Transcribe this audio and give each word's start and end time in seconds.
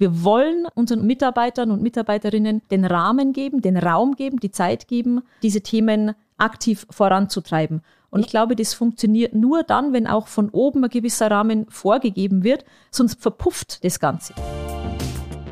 Wir 0.00 0.22
wollen 0.22 0.68
unseren 0.76 1.04
Mitarbeitern 1.04 1.72
und 1.72 1.82
Mitarbeiterinnen 1.82 2.62
den 2.70 2.84
Rahmen 2.84 3.32
geben, 3.32 3.62
den 3.62 3.76
Raum 3.76 4.14
geben, 4.14 4.38
die 4.38 4.52
Zeit 4.52 4.86
geben, 4.86 5.22
diese 5.42 5.60
Themen 5.60 6.14
aktiv 6.36 6.86
voranzutreiben. 6.88 7.82
Und 8.08 8.20
ich 8.20 8.28
glaube, 8.28 8.54
das 8.54 8.74
funktioniert 8.74 9.34
nur 9.34 9.64
dann, 9.64 9.92
wenn 9.92 10.06
auch 10.06 10.28
von 10.28 10.50
oben 10.50 10.84
ein 10.84 10.90
gewisser 10.90 11.32
Rahmen 11.32 11.66
vorgegeben 11.68 12.44
wird, 12.44 12.64
sonst 12.92 13.20
verpufft 13.20 13.84
das 13.84 13.98
Ganze. 13.98 14.34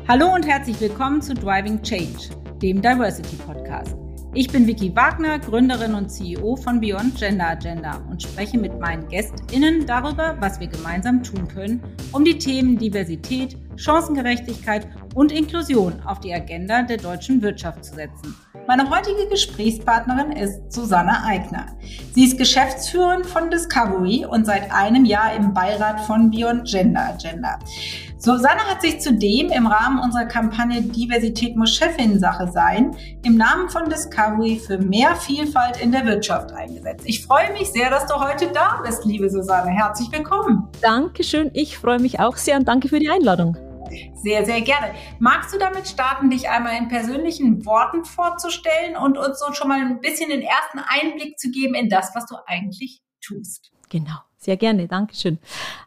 Hallo 0.07 0.33
und 0.33 0.47
herzlich 0.47 0.79
willkommen 0.79 1.21
zu 1.21 1.33
Driving 1.33 1.81
Change, 1.81 2.29
dem 2.61 2.81
Diversity 2.81 3.35
Podcast. 3.35 3.97
Ich 4.33 4.47
bin 4.49 4.65
Vicky 4.65 4.95
Wagner, 4.95 5.39
Gründerin 5.39 5.93
und 5.93 6.09
CEO 6.09 6.55
von 6.55 6.79
Beyond 6.79 7.17
Gender 7.17 7.49
Agenda 7.49 8.01
und 8.09 8.23
spreche 8.23 8.57
mit 8.57 8.79
meinen 8.79 9.09
GästInnen 9.09 9.85
darüber, 9.85 10.37
was 10.39 10.57
wir 10.61 10.67
gemeinsam 10.67 11.21
tun 11.21 11.49
können, 11.49 11.83
um 12.13 12.23
die 12.23 12.37
Themen 12.37 12.77
Diversität, 12.77 13.57
Chancengerechtigkeit 13.77 14.87
und 15.15 15.31
Inklusion 15.31 16.01
auf 16.05 16.19
die 16.19 16.33
Agenda 16.33 16.81
der 16.83 16.97
deutschen 16.97 17.41
Wirtschaft 17.41 17.85
zu 17.85 17.95
setzen. 17.95 18.35
Meine 18.67 18.89
heutige 18.89 19.29
Gesprächspartnerin 19.29 20.33
ist 20.33 20.73
Susanne 20.73 21.23
Eigner. 21.23 21.67
Sie 22.13 22.25
ist 22.25 22.37
Geschäftsführerin 22.37 23.23
von 23.23 23.49
Discovery 23.49 24.25
und 24.25 24.45
seit 24.45 24.69
einem 24.73 25.05
Jahr 25.05 25.33
im 25.33 25.53
Beirat 25.53 26.01
von 26.01 26.29
Beyond 26.29 26.67
Gender 26.67 27.13
Agenda. 27.13 27.59
Susanne 28.17 28.59
hat 28.69 28.81
sich 28.81 28.99
zudem 28.99 29.51
im 29.51 29.67
Rahmen 29.67 29.99
unserer 29.99 30.25
Kampagne 30.25 30.81
Diversität 30.81 31.55
muss 31.55 31.75
Chefin-Sache 31.75 32.51
sein 32.51 32.95
im 33.23 33.37
Namen 33.37 33.69
von 33.69 33.89
Discovery 33.89 34.59
für 34.59 34.79
mehr 34.79 35.15
Vielfalt 35.15 35.79
in 35.79 35.91
der 35.91 36.05
Wirtschaft 36.05 36.51
eingesetzt. 36.51 37.05
Ich 37.05 37.23
freue 37.23 37.53
mich 37.53 37.71
sehr, 37.71 37.89
dass 37.89 38.07
du 38.07 38.15
heute 38.15 38.47
da 38.51 38.81
bist, 38.85 39.05
liebe 39.05 39.29
Susanne. 39.29 39.71
Herzlich 39.71 40.11
willkommen. 40.11 40.67
Dankeschön. 40.81 41.51
Ich 41.53 41.77
freue 41.77 41.99
mich 41.99 42.19
auch 42.19 42.35
sehr 42.35 42.57
und 42.57 42.67
danke 42.67 42.89
für 42.89 42.99
die 42.99 43.09
Einladung. 43.09 43.55
Sehr, 44.15 44.45
sehr 44.45 44.61
gerne. 44.61 44.93
Magst 45.19 45.53
du 45.53 45.57
damit 45.57 45.87
starten, 45.87 46.29
dich 46.29 46.49
einmal 46.49 46.77
in 46.77 46.87
persönlichen 46.87 47.65
Worten 47.65 48.05
vorzustellen 48.05 48.95
und 48.97 49.17
uns 49.17 49.39
so 49.39 49.53
schon 49.53 49.69
mal 49.69 49.79
ein 49.79 49.99
bisschen 50.01 50.29
den 50.29 50.41
ersten 50.41 50.79
Einblick 50.79 51.37
zu 51.39 51.51
geben 51.51 51.75
in 51.75 51.89
das, 51.89 52.11
was 52.15 52.25
du 52.25 52.35
eigentlich 52.45 53.01
tust? 53.21 53.71
Genau. 53.89 54.17
Sehr 54.39 54.55
gerne, 54.55 54.87
Dankeschön. 54.87 55.39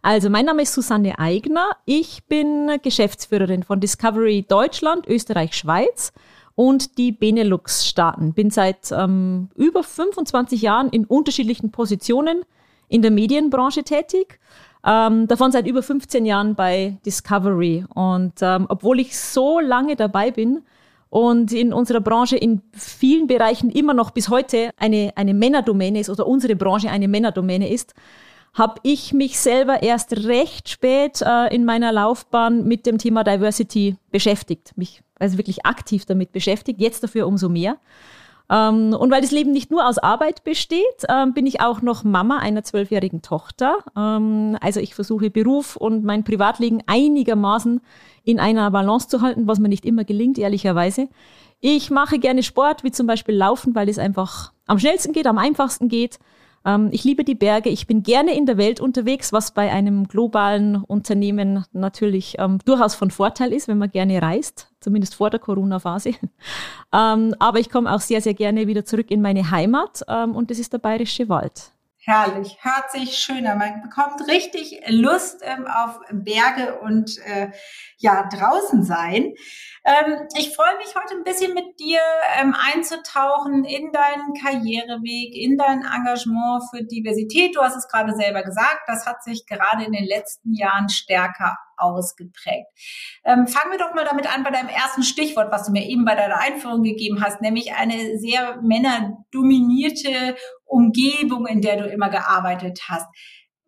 Also, 0.02 0.28
mein 0.28 0.44
Name 0.44 0.62
ist 0.62 0.74
Susanne 0.74 1.18
Eigner. 1.18 1.70
Ich 1.84 2.24
bin 2.24 2.78
Geschäftsführerin 2.82 3.62
von 3.62 3.80
Discovery 3.80 4.44
Deutschland, 4.46 5.06
Österreich, 5.06 5.54
Schweiz 5.54 6.12
und 6.56 6.98
die 6.98 7.12
Benelux-Staaten. 7.12 8.34
Bin 8.34 8.50
seit 8.50 8.92
ähm, 8.92 9.48
über 9.54 9.82
25 9.82 10.60
Jahren 10.60 10.90
in 10.90 11.06
unterschiedlichen 11.06 11.70
Positionen 11.70 12.42
in 12.88 13.02
der 13.02 13.12
Medienbranche 13.12 13.84
tätig. 13.84 14.40
Ähm, 14.84 15.28
davon 15.28 15.52
seit 15.52 15.66
über 15.66 15.82
15 15.82 16.24
Jahren 16.24 16.54
bei 16.54 16.96
Discovery. 17.04 17.84
Und 17.94 18.34
ähm, 18.40 18.66
obwohl 18.68 19.00
ich 19.00 19.18
so 19.18 19.60
lange 19.60 19.96
dabei 19.96 20.30
bin 20.30 20.62
und 21.10 21.52
in 21.52 21.72
unserer 21.72 22.00
Branche 22.00 22.36
in 22.36 22.62
vielen 22.72 23.26
Bereichen 23.26 23.70
immer 23.70 23.94
noch 23.94 24.12
bis 24.12 24.28
heute 24.28 24.70
eine, 24.78 25.12
eine 25.16 25.34
Männerdomäne 25.34 26.00
ist 26.00 26.08
oder 26.08 26.26
unsere 26.26 26.56
Branche 26.56 26.90
eine 26.90 27.08
Männerdomäne 27.08 27.68
ist, 27.68 27.94
habe 28.54 28.80
ich 28.82 29.12
mich 29.12 29.38
selber 29.38 29.82
erst 29.82 30.12
recht 30.24 30.68
spät 30.68 31.22
äh, 31.22 31.54
in 31.54 31.64
meiner 31.64 31.92
Laufbahn 31.92 32.64
mit 32.66 32.86
dem 32.86 32.98
Thema 32.98 33.22
Diversity 33.22 33.96
beschäftigt, 34.10 34.72
mich 34.76 35.02
also 35.18 35.38
wirklich 35.38 35.66
aktiv 35.66 36.04
damit 36.06 36.32
beschäftigt, 36.32 36.80
jetzt 36.80 37.02
dafür 37.04 37.26
umso 37.26 37.48
mehr. 37.48 37.76
Ähm, 38.50 38.94
und 38.98 39.10
weil 39.12 39.20
das 39.20 39.30
Leben 39.30 39.52
nicht 39.52 39.70
nur 39.70 39.86
aus 39.86 39.98
Arbeit 39.98 40.42
besteht, 40.42 41.06
ähm, 41.08 41.32
bin 41.32 41.46
ich 41.46 41.60
auch 41.60 41.82
noch 41.82 42.02
Mama 42.02 42.38
einer 42.38 42.64
zwölfjährigen 42.64 43.22
Tochter. 43.22 43.78
Ähm, 43.96 44.58
also 44.60 44.80
ich 44.80 44.94
versuche 44.94 45.30
Beruf 45.30 45.76
und 45.76 46.04
mein 46.04 46.24
Privatleben 46.24 46.82
einigermaßen 46.86 47.80
in 48.24 48.40
einer 48.40 48.70
Balance 48.72 49.08
zu 49.08 49.22
halten, 49.22 49.46
was 49.46 49.60
mir 49.60 49.68
nicht 49.68 49.86
immer 49.86 50.04
gelingt, 50.04 50.38
ehrlicherweise. 50.38 51.08
Ich 51.60 51.90
mache 51.90 52.18
gerne 52.18 52.42
Sport, 52.42 52.82
wie 52.82 52.90
zum 52.90 53.06
Beispiel 53.06 53.36
Laufen, 53.36 53.74
weil 53.74 53.88
es 53.88 53.98
einfach 53.98 54.52
am 54.66 54.78
schnellsten 54.78 55.12
geht, 55.12 55.26
am 55.26 55.38
einfachsten 55.38 55.88
geht. 55.88 56.18
Ähm, 56.64 56.88
ich 56.92 57.04
liebe 57.04 57.24
die 57.24 57.34
Berge. 57.34 57.70
Ich 57.70 57.86
bin 57.86 58.02
gerne 58.02 58.36
in 58.36 58.46
der 58.46 58.56
Welt 58.56 58.80
unterwegs, 58.80 59.32
was 59.32 59.52
bei 59.52 59.70
einem 59.70 60.08
globalen 60.08 60.76
Unternehmen 60.76 61.64
natürlich 61.72 62.36
ähm, 62.38 62.58
durchaus 62.64 62.94
von 62.94 63.10
Vorteil 63.10 63.52
ist, 63.52 63.68
wenn 63.68 63.78
man 63.78 63.90
gerne 63.90 64.20
reist, 64.20 64.70
zumindest 64.80 65.14
vor 65.14 65.30
der 65.30 65.40
Corona-Phase. 65.40 66.10
ähm, 66.92 67.34
aber 67.38 67.58
ich 67.58 67.70
komme 67.70 67.92
auch 67.92 68.00
sehr, 68.00 68.20
sehr 68.20 68.34
gerne 68.34 68.66
wieder 68.66 68.84
zurück 68.84 69.10
in 69.10 69.22
meine 69.22 69.50
Heimat 69.50 70.02
ähm, 70.08 70.34
und 70.34 70.50
das 70.50 70.58
ist 70.58 70.72
der 70.72 70.78
Bayerische 70.78 71.28
Wald. 71.28 71.72
Herrlich, 72.02 72.56
hört 72.62 72.90
sich 72.90 73.18
schön 73.18 73.46
an. 73.46 73.58
Man 73.58 73.82
bekommt 73.82 74.26
richtig 74.26 74.80
Lust 74.88 75.42
ähm, 75.42 75.66
auf 75.66 76.00
Berge 76.10 76.78
und 76.80 77.18
äh, 77.26 77.50
ja, 77.98 78.26
draußen 78.26 78.82
sein. 78.84 79.34
Ähm, 79.84 80.26
ich 80.34 80.56
freue 80.56 80.78
mich 80.78 80.94
heute 80.96 81.14
ein 81.14 81.24
bisschen 81.24 81.52
mit 81.52 81.78
dir 81.78 82.00
ähm, 82.40 82.56
einzutauchen 82.58 83.64
in 83.64 83.92
deinen 83.92 84.32
Karriereweg, 84.32 85.34
in 85.34 85.58
dein 85.58 85.82
Engagement 85.82 86.62
für 86.70 86.84
Diversität. 86.84 87.54
Du 87.54 87.60
hast 87.60 87.76
es 87.76 87.86
gerade 87.86 88.14
selber 88.14 88.44
gesagt, 88.44 88.80
das 88.86 89.04
hat 89.04 89.22
sich 89.22 89.44
gerade 89.44 89.84
in 89.84 89.92
den 89.92 90.06
letzten 90.06 90.54
Jahren 90.54 90.88
stärker 90.88 91.58
ausgeprägt. 91.80 92.68
Ähm, 93.24 93.46
fangen 93.46 93.72
wir 93.72 93.78
doch 93.78 93.94
mal 93.94 94.04
damit 94.04 94.32
an 94.32 94.42
bei 94.42 94.50
deinem 94.50 94.68
ersten 94.68 95.02
Stichwort, 95.02 95.50
was 95.50 95.66
du 95.66 95.72
mir 95.72 95.86
eben 95.86 96.04
bei 96.04 96.14
deiner 96.14 96.38
Einführung 96.38 96.82
gegeben 96.82 97.22
hast, 97.22 97.40
nämlich 97.40 97.74
eine 97.74 98.18
sehr 98.18 98.60
männerdominierte 98.62 100.36
Umgebung, 100.70 101.46
in 101.46 101.60
der 101.60 101.76
du 101.76 101.88
immer 101.88 102.08
gearbeitet 102.08 102.80
hast. 102.88 103.06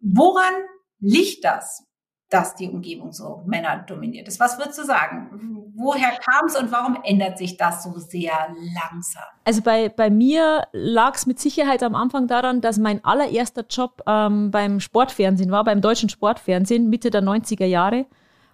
Woran 0.00 0.54
liegt 1.00 1.44
das? 1.44 1.84
dass 2.32 2.54
die 2.54 2.68
Umgebung 2.68 3.12
so 3.12 3.42
männerdominiert 3.46 4.26
ist. 4.26 4.40
Was 4.40 4.58
würdest 4.58 4.78
du 4.78 4.84
sagen? 4.84 5.70
Woher 5.74 6.10
kam 6.10 6.46
es 6.46 6.56
und 6.56 6.72
warum 6.72 6.98
ändert 7.04 7.36
sich 7.38 7.56
das 7.56 7.82
so 7.82 7.92
sehr 7.98 8.32
langsam? 8.74 9.22
Also 9.44 9.60
bei, 9.60 9.88
bei 9.88 10.08
mir 10.08 10.66
lag 10.72 11.14
es 11.14 11.26
mit 11.26 11.38
Sicherheit 11.38 11.82
am 11.82 11.94
Anfang 11.94 12.28
daran, 12.28 12.60
dass 12.60 12.78
mein 12.78 13.04
allererster 13.04 13.64
Job 13.68 14.02
ähm, 14.06 14.50
beim 14.50 14.80
Sportfernsehen 14.80 15.50
war, 15.50 15.64
beim 15.64 15.80
deutschen 15.80 16.08
Sportfernsehen 16.08 16.88
Mitte 16.88 17.10
der 17.10 17.22
90er 17.22 17.66
Jahre. 17.66 18.06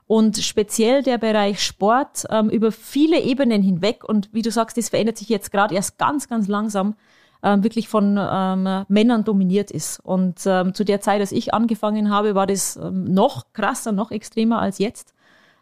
Und 0.07 0.39
speziell 0.39 1.03
der 1.03 1.19
Bereich 1.19 1.63
Sport 1.63 2.25
ähm, 2.31 2.49
über 2.49 2.73
viele 2.73 3.21
Ebenen 3.21 3.63
hinweg. 3.63 4.05
Und 4.05 4.31
wie 4.33 4.43
du 4.43 4.51
sagst, 4.51 4.79
das 4.79 4.89
verändert 4.89 5.19
sich 5.19 5.29
jetzt 5.29 5.53
gerade 5.53 5.75
erst 5.75 5.99
ganz, 5.99 6.29
ganz 6.29 6.49
langsam 6.49 6.97
ähm, 7.43 7.63
wirklich 7.63 7.89
von 7.89 8.19
ähm, 8.19 8.85
Männern 8.89 9.25
dominiert 9.25 9.71
ist. 9.71 10.01
Und 10.01 10.41
ähm, 10.47 10.75
zu 10.75 10.85
der 10.85 11.01
Zeit, 11.01 11.21
als 11.21 11.33
ich 11.33 11.55
angefangen 11.55 12.11
habe, 12.11 12.35
war 12.35 12.47
das 12.47 12.77
ähm, 12.77 13.05
noch 13.05 13.53
krasser, 13.53 13.93
noch 13.93 14.11
extremer 14.11 14.61
als 14.61 14.79
jetzt. 14.79 15.15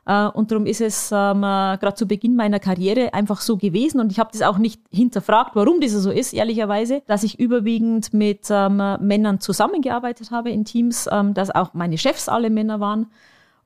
Äh, 0.06 0.26
und 0.28 0.50
darum 0.50 0.66
ist 0.66 0.80
es 0.80 1.10
ähm, 1.12 1.38
äh, 1.38 1.76
gerade 1.78 1.94
zu 1.94 2.06
Beginn 2.06 2.36
meiner 2.36 2.60
Karriere 2.60 3.12
einfach 3.12 3.40
so 3.40 3.56
gewesen. 3.56 4.00
Und 4.00 4.12
ich 4.12 4.18
habe 4.18 4.30
das 4.32 4.42
auch 4.42 4.58
nicht 4.58 4.80
hinterfragt, 4.90 5.50
warum 5.54 5.80
das 5.80 5.92
so 5.92 6.10
ist, 6.10 6.32
ehrlicherweise, 6.32 7.02
dass 7.06 7.24
ich 7.24 7.38
überwiegend 7.38 8.14
mit 8.14 8.46
ähm, 8.50 8.96
Männern 9.00 9.40
zusammengearbeitet 9.40 10.30
habe 10.30 10.50
in 10.50 10.64
Teams, 10.64 11.08
dass 11.34 11.50
auch 11.50 11.74
meine 11.74 11.98
Chefs 11.98 12.28
alle 12.28 12.50
Männer 12.50 12.80
waren. 12.80 13.06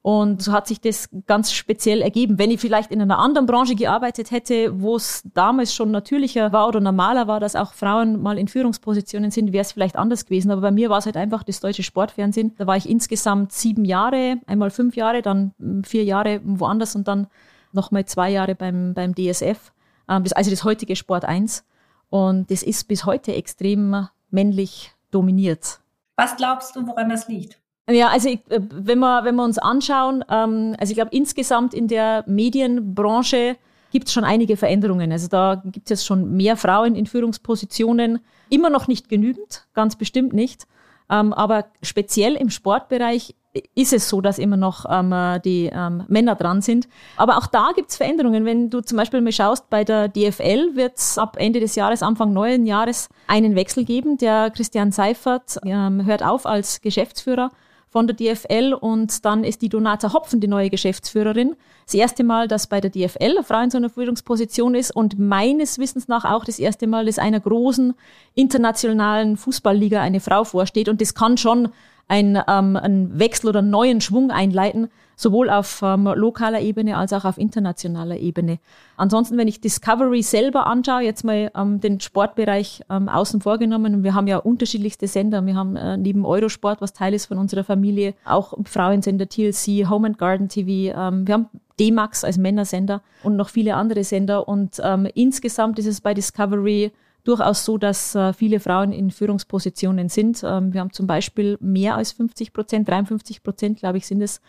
Und 0.03 0.43
so 0.43 0.53
hat 0.53 0.66
sich 0.66 0.81
das 0.81 1.11
ganz 1.27 1.53
speziell 1.53 2.00
ergeben. 2.00 2.38
Wenn 2.38 2.50
ich 2.50 2.59
vielleicht 2.59 2.91
in 2.91 3.03
einer 3.03 3.19
anderen 3.19 3.47
Branche 3.47 3.75
gearbeitet 3.75 4.31
hätte, 4.31 4.81
wo 4.81 4.97
es 4.97 5.22
damals 5.34 5.75
schon 5.75 5.91
natürlicher 5.91 6.53
war 6.53 6.69
oder 6.69 6.81
normaler 6.81 7.27
war, 7.27 7.38
dass 7.38 7.55
auch 7.55 7.75
Frauen 7.75 8.22
mal 8.22 8.39
in 8.39 8.49
Führungspositionen 8.49 9.31
sind, 9.31 9.53
wäre 9.53 9.60
es 9.60 9.72
vielleicht 9.72 9.97
anders 9.97 10.25
gewesen. 10.25 10.50
Aber 10.50 10.62
bei 10.62 10.71
mir 10.71 10.89
war 10.89 10.99
es 10.99 11.06
halt 11.06 11.19
einfach 11.19 11.43
das 11.43 11.60
deutsche 11.60 11.83
Sportfernsehen. 11.83 12.55
Da 12.56 12.66
war 12.66 12.78
ich 12.78 12.89
insgesamt 12.89 13.53
sieben 13.53 13.84
Jahre, 13.84 14.39
einmal 14.47 14.71
fünf 14.71 14.97
Jahre, 14.97 15.21
dann 15.21 15.53
vier 15.84 16.05
Jahre 16.05 16.41
woanders 16.44 16.97
und 16.97 17.06
dann 17.06 17.27
nochmal 17.72 18.06
zwei 18.06 18.31
Jahre 18.31 18.55
beim, 18.55 18.94
beim 18.94 19.15
DSF. 19.15 19.72
Ähm, 20.09 20.25
das, 20.25 20.33
also 20.33 20.50
das 20.50 20.65
heutige 20.65 20.97
Sport 20.97 21.27
1. 21.27 21.62
Und 22.09 22.50
das 22.50 22.62
ist 22.62 22.89
bis 22.89 23.05
heute 23.05 23.34
extrem 23.34 24.09
männlich 24.31 24.93
dominiert. 25.10 25.81
Was 26.16 26.37
glaubst 26.37 26.75
du, 26.75 26.87
woran 26.87 27.10
das 27.10 27.28
liegt? 27.28 27.60
Ja, 27.91 28.09
also 28.09 28.28
ich, 28.28 28.41
äh, 28.51 28.61
wenn, 28.71 28.99
wir, 28.99 29.25
wenn 29.25 29.34
wir 29.37 29.45
uns 29.45 29.59
anschauen, 29.59 30.25
ähm, 30.31 30.77
also 30.78 30.91
ich 30.91 30.97
glaube 30.97 31.11
insgesamt 31.12 31.75
in 31.75 31.89
der 31.89 32.25
Medienbranche 32.27 33.57
gibt 33.91 34.07
es 34.07 34.13
schon 34.13 34.25
einige 34.25 34.57
Veränderungen. 34.57 35.13
Also 35.13 35.28
da 35.28 35.63
gibt 35.65 35.91
es 35.91 36.04
schon 36.04 36.37
mehr 36.37 36.57
Frauen 36.57 36.95
in 36.95 37.07
Führungspositionen. 37.07 38.21
Immer 38.48 38.71
noch 38.71 38.89
nicht 38.89 39.09
genügend, 39.09 39.66
ganz 39.75 39.97
bestimmt 39.97 40.33
nicht. 40.33 40.66
Ähm, 41.10 41.33
aber 41.33 41.66
speziell 41.83 42.37
im 42.37 42.51
Sportbereich 42.51 43.34
ist 43.75 43.93
es 43.93 44.09
so, 44.09 44.21
dass 44.21 44.39
immer 44.39 44.57
noch 44.57 44.86
ähm, 44.89 45.13
die 45.45 45.69
ähm, 45.72 46.04
Männer 46.07 46.36
dran 46.36 46.63
sind. 46.63 46.89
Aber 47.16 47.36
auch 47.36 47.48
da 47.48 47.71
gibt 47.75 47.91
es 47.91 47.97
Veränderungen. 47.97 48.45
Wenn 48.45 48.71
du 48.71 48.81
zum 48.81 48.97
Beispiel 48.97 49.21
mal 49.21 49.33
schaust, 49.33 49.69
bei 49.71 49.83
der 49.83 50.07
DFL 50.07 50.77
wird 50.77 50.98
es 50.98 51.19
ab 51.19 51.36
Ende 51.36 51.59
des 51.59 51.75
Jahres, 51.75 52.04
Anfang 52.04 52.33
neuen 52.33 52.65
Jahres 52.65 53.09
einen 53.27 53.57
Wechsel 53.57 53.84
geben. 53.84 54.19
Der 54.19 54.51
Christian 54.51 54.93
Seifert 54.93 55.59
ähm, 55.65 56.07
hört 56.07 56.22
auf 56.22 56.47
als 56.47 56.81
Geschäftsführer 56.81 57.51
von 57.91 58.07
der 58.07 58.15
DFL 58.15 58.72
und 58.72 59.25
dann 59.25 59.42
ist 59.42 59.63
die 59.63 59.69
Donata 59.69 60.13
Hopfen 60.13 60.41
die 60.41 60.47
neue 60.47 60.71
Geschäftsführerin. 60.71 61.57
Das 61.84 61.95
erste 61.95 62.22
Mal, 62.22 62.47
dass 62.47 62.69
bei 62.69 62.81
der 62.81 62.91
DFL 62.91 63.37
eine 63.37 63.42
Frau 63.42 63.60
in 63.60 63.71
so 63.71 63.78
einer 63.78 63.91
Führungsposition 63.91 64.77
ist 64.77 64.95
und 64.95 65.19
meines 65.19 65.78
Wissens 65.78 66.07
nach 66.07 66.25
auch 66.25 66.45
das 66.45 66.60
erste 66.60 66.87
Mal, 66.87 67.07
dass 67.07 67.19
einer 67.19 67.41
großen 67.41 67.95
internationalen 68.37 69.37
Fußballliga 69.37 70.01
eine 70.01 70.21
Frau 70.21 70.45
vorsteht 70.45 70.89
und 70.89 71.01
das 71.01 71.15
kann 71.15 71.37
schon 71.37 71.71
ein, 72.07 72.37
ähm, 72.48 72.77
einen 72.77 73.19
Wechsel 73.19 73.48
oder 73.48 73.59
einen 73.59 73.71
neuen 73.71 74.01
Schwung 74.01 74.31
einleiten, 74.31 74.89
sowohl 75.21 75.51
auf 75.51 75.83
ähm, 75.83 76.05
lokaler 76.15 76.61
Ebene 76.61 76.97
als 76.97 77.13
auch 77.13 77.25
auf 77.25 77.37
internationaler 77.37 78.17
Ebene. 78.17 78.59
Ansonsten, 78.97 79.37
wenn 79.37 79.49
ich 79.49 79.61
Discovery 79.61 80.22
selber 80.22 80.67
anschaue, 80.67 81.03
jetzt 81.03 81.25
mal 81.25 81.51
ähm, 81.55 81.81
den 81.81 82.01
Sportbereich 82.01 82.83
ähm, 82.89 83.09
außen 83.09 83.43
vorgenommen, 83.43 84.03
wir 84.03 84.15
haben 84.15 84.27
ja 84.27 84.39
unterschiedlichste 84.39 85.07
Sender. 85.09 85.45
Wir 85.45 85.57
haben 85.57 85.77
äh, 85.77 85.99
neben 85.99 86.25
Eurosport, 86.25 86.81
was 86.81 86.95
Teil 86.95 87.13
ist 87.13 87.27
von 87.27 87.37
unserer 87.37 87.65
Familie, 87.65 88.15
auch 88.25 88.55
Frauensender 88.65 89.28
TLC, 89.28 89.89
Home 89.91 90.09
and 90.09 90.19
Garden 90.19 90.49
TV. 90.49 90.97
Ähm, 90.99 91.27
wir 91.27 91.34
haben 91.34 91.47
D-Max 91.78 92.25
als 92.25 92.39
Männersender 92.39 93.03
und 93.22 93.37
noch 93.37 93.51
viele 93.51 93.75
andere 93.75 94.05
Sender. 94.05 94.49
Und 94.49 94.81
ähm, 94.83 95.07
insgesamt 95.15 95.78
ist 95.78 95.87
es 95.87 96.01
bei 96.01 96.15
Discovery 96.15 96.93
durchaus 97.25 97.67
so, 97.67 97.77
dass 97.77 98.15
äh, 98.15 98.33
viele 98.33 98.59
Frauen 98.59 98.93
in 98.93 99.11
Führungspositionen 99.11 100.09
sind. 100.09 100.43
Ähm, 100.43 100.72
wir 100.72 100.81
haben 100.81 100.93
zum 100.93 101.07
Beispiel 101.07 101.59
mehr 101.61 101.97
als 101.97 102.13
50 102.13 102.55
Prozent, 102.55 102.89
53 102.89 103.43
Prozent, 103.43 103.78
glaube 103.78 103.99
ich, 103.99 104.07
sind 104.07 104.22
es 104.22 104.41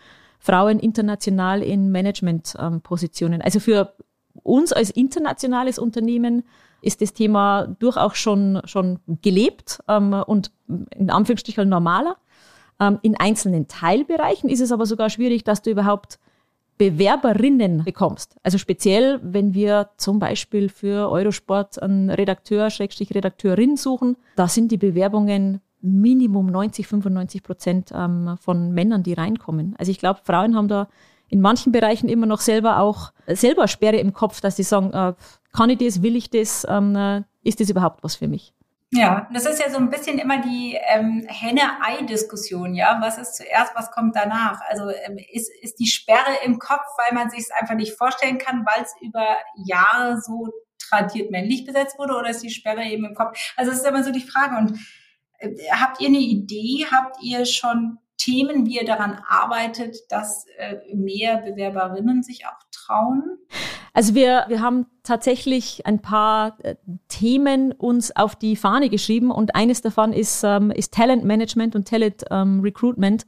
Frauen 0.42 0.80
international 0.80 1.62
in 1.62 1.92
Managementpositionen. 1.92 3.40
Ähm, 3.40 3.44
also 3.44 3.60
für 3.60 3.94
uns 4.42 4.72
als 4.72 4.90
internationales 4.90 5.78
Unternehmen 5.78 6.42
ist 6.80 7.00
das 7.00 7.12
Thema 7.12 7.68
durchaus 7.78 8.16
schon, 8.16 8.60
schon 8.64 8.98
gelebt 9.22 9.78
ähm, 9.88 10.12
und 10.26 10.50
in 10.96 11.10
Anführungsstrichen 11.10 11.68
normaler. 11.68 12.16
Ähm, 12.80 12.98
in 13.02 13.16
einzelnen 13.16 13.68
Teilbereichen 13.68 14.50
ist 14.50 14.60
es 14.60 14.72
aber 14.72 14.84
sogar 14.84 15.10
schwierig, 15.10 15.44
dass 15.44 15.62
du 15.62 15.70
überhaupt 15.70 16.18
Bewerberinnen 16.76 17.84
bekommst. 17.84 18.34
Also 18.42 18.58
speziell, 18.58 19.20
wenn 19.22 19.54
wir 19.54 19.90
zum 19.96 20.18
Beispiel 20.18 20.68
für 20.68 21.08
Eurosport 21.08 21.80
einen 21.80 22.10
Redakteur, 22.10 22.70
Schrägstrich 22.70 23.14
Redakteurin 23.14 23.76
suchen, 23.76 24.16
da 24.34 24.48
sind 24.48 24.72
die 24.72 24.78
Bewerbungen 24.78 25.60
Minimum 25.82 26.46
90, 26.46 26.86
95 26.86 27.42
Prozent 27.42 27.92
ähm, 27.94 28.36
von 28.40 28.72
Männern, 28.72 29.02
die 29.02 29.12
reinkommen. 29.12 29.74
Also 29.78 29.90
ich 29.90 29.98
glaube, 29.98 30.20
Frauen 30.24 30.56
haben 30.56 30.68
da 30.68 30.88
in 31.28 31.40
manchen 31.40 31.72
Bereichen 31.72 32.08
immer 32.08 32.26
noch 32.26 32.40
selber 32.40 32.78
auch 32.78 33.12
selber 33.26 33.66
Sperre 33.66 33.96
im 33.96 34.12
Kopf, 34.12 34.40
dass 34.40 34.56
sie 34.56 34.62
sagen, 34.62 34.92
äh, 34.92 35.14
kann 35.52 35.70
ich 35.70 35.78
das, 35.78 36.02
will 36.02 36.16
ich 36.16 36.30
das, 36.30 36.66
ähm, 36.68 36.94
äh, 36.94 37.22
ist 37.42 37.60
das 37.60 37.70
überhaupt 37.70 38.04
was 38.04 38.16
für 38.16 38.28
mich? 38.28 38.54
Ja, 38.94 39.26
das 39.32 39.46
ist 39.46 39.58
ja 39.58 39.70
so 39.70 39.78
ein 39.78 39.88
bisschen 39.88 40.18
immer 40.18 40.42
die 40.42 40.78
ähm, 40.88 41.24
Henne-Ei-Diskussion, 41.26 42.74
ja. 42.74 42.98
Was 43.00 43.16
ist 43.16 43.36
zuerst, 43.36 43.74
was 43.74 43.90
kommt 43.90 44.14
danach? 44.14 44.60
Also 44.68 44.90
ähm, 44.90 45.16
ist, 45.32 45.50
ist 45.62 45.78
die 45.78 45.86
Sperre 45.86 46.36
im 46.44 46.58
Kopf, 46.58 46.84
weil 46.98 47.14
man 47.14 47.30
sich 47.30 47.40
es 47.40 47.50
einfach 47.58 47.74
nicht 47.74 47.96
vorstellen 47.96 48.36
kann, 48.36 48.66
weil 48.66 48.84
es 48.84 48.94
über 49.00 49.38
Jahre 49.64 50.20
so 50.20 50.50
tradiert 50.78 51.30
männlich 51.30 51.64
besetzt 51.64 51.98
wurde, 51.98 52.14
oder 52.14 52.28
ist 52.28 52.42
die 52.42 52.50
Sperre 52.50 52.84
eben 52.84 53.06
im 53.06 53.14
Kopf? 53.14 53.38
Also 53.56 53.70
es 53.70 53.78
ist 53.78 53.86
immer 53.86 54.04
so 54.04 54.12
die 54.12 54.20
Frage. 54.20 54.58
Und 54.58 54.72
äh, 54.72 54.78
habt 55.72 56.00
ihr 56.00 56.08
eine 56.08 56.18
Idee? 56.18 56.86
Habt 56.90 57.22
ihr 57.22 57.44
schon 57.44 57.98
Themen, 58.16 58.66
wie 58.66 58.76
ihr 58.76 58.84
daran 58.84 59.20
arbeitet, 59.26 59.96
dass 60.10 60.46
äh, 60.56 60.94
mehr 60.94 61.38
Bewerberinnen 61.38 62.22
sich 62.22 62.46
auch 62.46 62.58
trauen? 62.70 63.38
Also 63.94 64.14
wir, 64.14 64.44
wir 64.48 64.60
haben 64.60 64.86
tatsächlich 65.02 65.86
ein 65.86 66.00
paar 66.00 66.56
äh, 66.62 66.76
Themen 67.08 67.72
uns 67.72 68.14
auf 68.14 68.36
die 68.36 68.56
Fahne 68.56 68.88
geschrieben 68.88 69.30
und 69.30 69.54
eines 69.54 69.82
davon 69.82 70.12
ist, 70.12 70.44
ähm, 70.44 70.70
ist 70.70 70.94
Talent 70.94 71.24
Management 71.24 71.74
und 71.74 71.88
Talent 71.88 72.24
ähm, 72.30 72.60
Recruitment, 72.60 73.26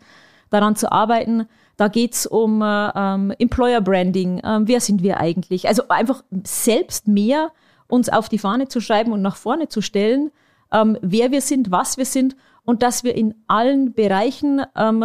daran 0.51 0.77
zu 0.77 0.91
arbeiten. 0.93 1.47
Da 1.77 1.89
geht's 1.89 2.27
um 2.27 2.63
äh, 2.63 2.91
ähm, 2.95 3.33
Employer 3.39 3.81
Branding, 3.81 4.39
äh, 4.39 4.61
wer 4.63 4.81
sind 4.81 5.03
wir 5.03 5.19
eigentlich? 5.19 5.67
Also 5.67 5.89
einfach 5.89 6.23
selbst 6.45 7.09
mehr 7.09 7.51
uns 7.89 8.09
auf 8.09 8.29
die 8.29 8.39
Fahne 8.39 8.69
zu 8.69 8.81
schreiben 8.81 9.13
und 9.13 9.23
nach 9.23 9.37
vorne 9.37 9.69
zu 9.69 9.81
stellen, 9.81 10.31
ähm, 10.75 10.99
wer 11.01 11.31
wir 11.31 11.41
sind, 11.41 11.71
was 11.71 11.97
wir 11.97 12.05
sind 12.05 12.37
und 12.65 12.83
dass 12.83 13.05
wir 13.05 13.15
in 13.15 13.35
allen 13.47 13.93
Bereichen 13.93 14.63
ähm, 14.75 15.05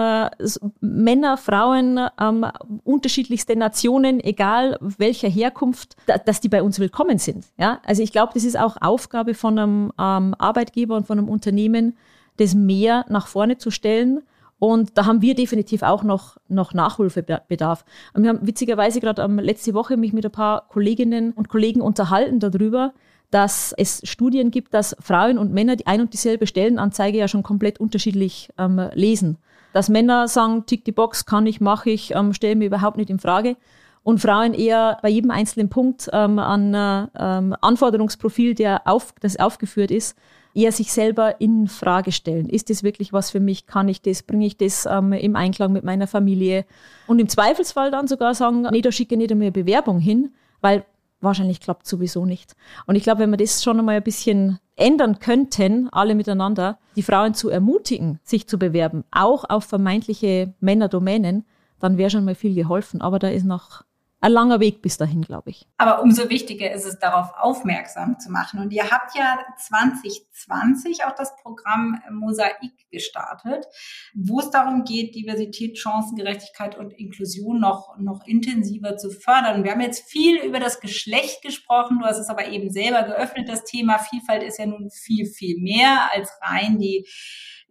Männer, 0.80 1.38
Frauen, 1.38 2.00
ähm, 2.20 2.46
unterschiedlichste 2.84 3.56
Nationen, 3.56 4.20
egal 4.22 4.78
welcher 4.82 5.28
Herkunft, 5.28 5.96
da, 6.08 6.18
dass 6.18 6.42
die 6.42 6.50
bei 6.50 6.64
uns 6.64 6.80
willkommen 6.80 7.20
sind. 7.20 7.46
Ja? 7.58 7.82
Also 7.86 8.02
ich 8.02 8.12
glaube, 8.12 8.32
das 8.34 8.46
ist 8.46 8.58
auch 8.58 8.78
Aufgabe 8.82 9.34
von 9.34 9.60
einem 9.60 9.92
ähm, 10.00 10.36
Arbeitgeber 10.38 10.96
und 10.96 11.06
von 11.06 11.20
einem 11.20 11.30
Unternehmen, 11.30 11.98
das 12.38 12.56
mehr 12.56 13.06
nach 13.10 13.28
vorne 13.28 13.58
zu 13.58 13.72
stellen. 13.72 14.22
Und 14.58 14.98
da 14.98 15.06
haben 15.06 15.22
wir 15.22 15.36
definitiv 15.36 15.84
auch 15.84 16.04
noch, 16.04 16.38
noch 16.48 16.74
Nachholbedarf. 16.74 17.86
Und 18.14 18.24
wir 18.24 18.30
haben 18.30 18.46
witzigerweise 18.46 19.00
gerade 19.00 19.22
ähm, 19.22 19.40
letzte 19.40 19.74
Woche 19.74 19.98
mich 19.98 20.14
mit 20.14 20.26
ein 20.26 20.32
paar 20.32 20.68
Kolleginnen 20.70 21.32
und 21.34 21.50
Kollegen 21.50 21.82
unterhalten 21.82 22.40
darüber, 22.40 22.94
dass 23.32 23.74
es 23.78 24.02
Studien 24.04 24.52
gibt, 24.52 24.74
dass 24.74 24.96
Frauen 25.00 25.38
und 25.38 25.54
Männer 25.54 25.76
die 25.76 25.88
ein 25.88 26.02
und 26.02 26.14
dieselbe 26.14 26.48
Stellenanzeige 26.48 27.18
ja 27.18 27.28
schon 27.28 27.44
komplett 27.44 27.80
unterschiedlich 27.80 28.50
ähm, 28.58 28.90
lesen. 28.94 29.38
Dass 29.74 29.90
Männer 29.90 30.28
sagen, 30.28 30.66
tick 30.66 30.84
die 30.86 30.92
Box, 30.92 31.26
kann 31.26 31.46
ich, 31.46 31.62
mache 31.62 31.92
ich, 31.92 32.16
ähm, 32.16 32.34
stelle 32.34 32.56
mir 32.56 32.66
überhaupt 32.66 32.98
nicht 32.98 33.10
in 33.10 33.20
Frage. 33.20 33.56
Und 34.02 34.20
Frauen 34.20 34.54
eher 34.54 34.98
bei 35.02 35.10
jedem 35.10 35.30
einzelnen 35.30 35.70
Punkt 35.70 36.10
ähm, 36.12 36.40
an 36.40 36.74
äh, 36.74 37.08
ähm, 37.20 37.56
Anforderungsprofil, 37.62 38.56
der 38.56 38.88
auf, 38.88 39.14
das 39.20 39.38
aufgeführt 39.40 39.92
ist, 39.92 40.18
eher 40.56 40.72
sich 40.72 40.92
selber 40.92 41.40
in 41.40 41.68
Frage 41.68 42.12
stellen. 42.12 42.50
Ist 42.50 42.70
das 42.70 42.82
wirklich 42.82 43.14
was 43.14 43.30
für 43.30 43.40
mich? 43.40 43.68
Kann 43.68 43.88
ich 43.88 44.02
das? 44.02 44.24
Bringe 44.24 44.48
ich 44.48 44.58
das 44.58 44.88
ähm, 44.90 45.14
im 45.14 45.36
Einklang 45.36 45.72
mit 45.72 45.84
meiner 45.84 46.08
Familie? 46.08 46.66
Und 47.06 47.20
im 47.20 47.30
Zweifelsfall 47.30 47.92
dann 47.92 48.08
sogar 48.08 48.34
sagen, 48.34 48.66
nee, 48.72 48.82
da 48.82 48.92
schicke 48.92 49.14
ich 49.14 49.20
nicht 49.20 49.32
einmal 49.32 49.52
Bewerbung 49.52 50.00
hin, 50.00 50.32
weil 50.62 50.86
wahrscheinlich 51.22 51.60
klappt 51.60 51.88
sowieso 51.88 52.26
nicht. 52.26 52.56
Und 52.86 52.96
ich 52.96 53.04
glaube, 53.04 53.22
wenn 53.22 53.30
wir 53.32 53.38
das 53.38 53.64
schon 53.64 53.80
einmal 53.80 53.96
ein 53.96 54.04
bisschen 54.04 54.60
ändern 54.76 55.20
könnten, 55.20 55.90
alle 55.92 56.16
miteinander, 56.16 56.80
die 56.96 57.04
Frauen 57.04 57.34
zu 57.34 57.50
ermutigen, 57.50 58.20
sich 58.24 58.48
zu 58.48 58.58
bewerben, 58.58 59.04
auch 59.12 59.46
auf 59.50 59.66
vermeintliche 59.66 60.54
Männerdomänen, 60.60 61.46
dann 61.80 61.98
wäre 61.98 62.10
schon 62.10 62.26
mal 62.26 62.36
viel 62.36 62.56
geholfen. 62.56 63.02
Aber 63.02 63.20
da 63.20 63.30
ist 63.30 63.46
noch 63.46 63.84
ein 64.22 64.32
langer 64.32 64.60
Weg 64.60 64.82
bis 64.82 64.98
dahin, 64.98 65.22
glaube 65.22 65.52
ich. 65.52 65.66
Aber 65.78 66.02
umso 66.02 66.30
wichtiger 66.30 66.72
ist 66.72 66.86
es, 66.86 67.00
darauf 67.00 67.32
aufmerksam 67.38 68.20
zu 68.20 68.32
machen. 68.32 68.60
Und 68.60 68.72
ihr 68.72 68.90
habt 68.92 69.16
ja 69.16 69.40
2020 69.58 71.06
auch 71.06 71.16
das 71.16 71.36
Programm 71.38 72.02
Mosaik 72.12 72.58
gestartet, 72.92 73.66
wo 74.14 74.40
es 74.40 74.50
darum 74.50 74.84
geht, 74.84 75.16
Diversität, 75.16 75.78
Chancengerechtigkeit 75.78 76.78
und 76.78 76.92
Inklusion 76.94 77.60
noch, 77.60 77.98
noch 77.98 78.26
intensiver 78.28 78.98
zu 78.98 79.10
fördern. 79.10 79.64
Wir 79.64 79.72
haben 79.72 79.82
jetzt 79.82 80.10
viel 80.10 80.38
über 80.38 80.60
das 80.60 80.82
Geschlecht 80.82 81.42
gesprochen. 81.42 82.00
Du 82.00 82.06
hast 82.06 82.18
es 82.18 82.30
aber 82.30 82.48
eben 82.48 82.72
selber 82.72 83.04
geöffnet, 83.04 83.48
das 83.48 83.64
Thema 83.64 84.00
Vielfalt 84.00 84.44
ist 84.44 84.60
ja 84.60 84.66
nun 84.66 84.90
viel, 84.90 85.26
viel 85.26 85.60
mehr 85.62 86.10
als 86.14 86.30
rein 86.42 86.78
die 86.78 87.08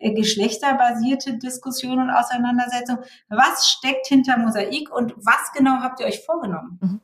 geschlechterbasierte 0.00 1.38
Diskussion 1.38 1.98
und 1.98 2.10
Auseinandersetzung. 2.10 2.98
Was 3.28 3.68
steckt 3.68 4.06
hinter 4.06 4.38
Mosaik 4.38 4.90
und 4.94 5.14
was 5.16 5.52
genau 5.54 5.80
habt 5.80 6.00
ihr 6.00 6.06
euch 6.06 6.24
vorgenommen? 6.24 6.78
Mhm. 6.80 7.00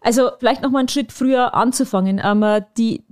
Also 0.00 0.30
vielleicht 0.38 0.62
noch 0.62 0.70
mal 0.70 0.80
einen 0.80 0.88
Schritt 0.88 1.12
früher 1.12 1.54
anzufangen. 1.54 2.20
Ähm, 2.24 2.64
die 2.76 3.04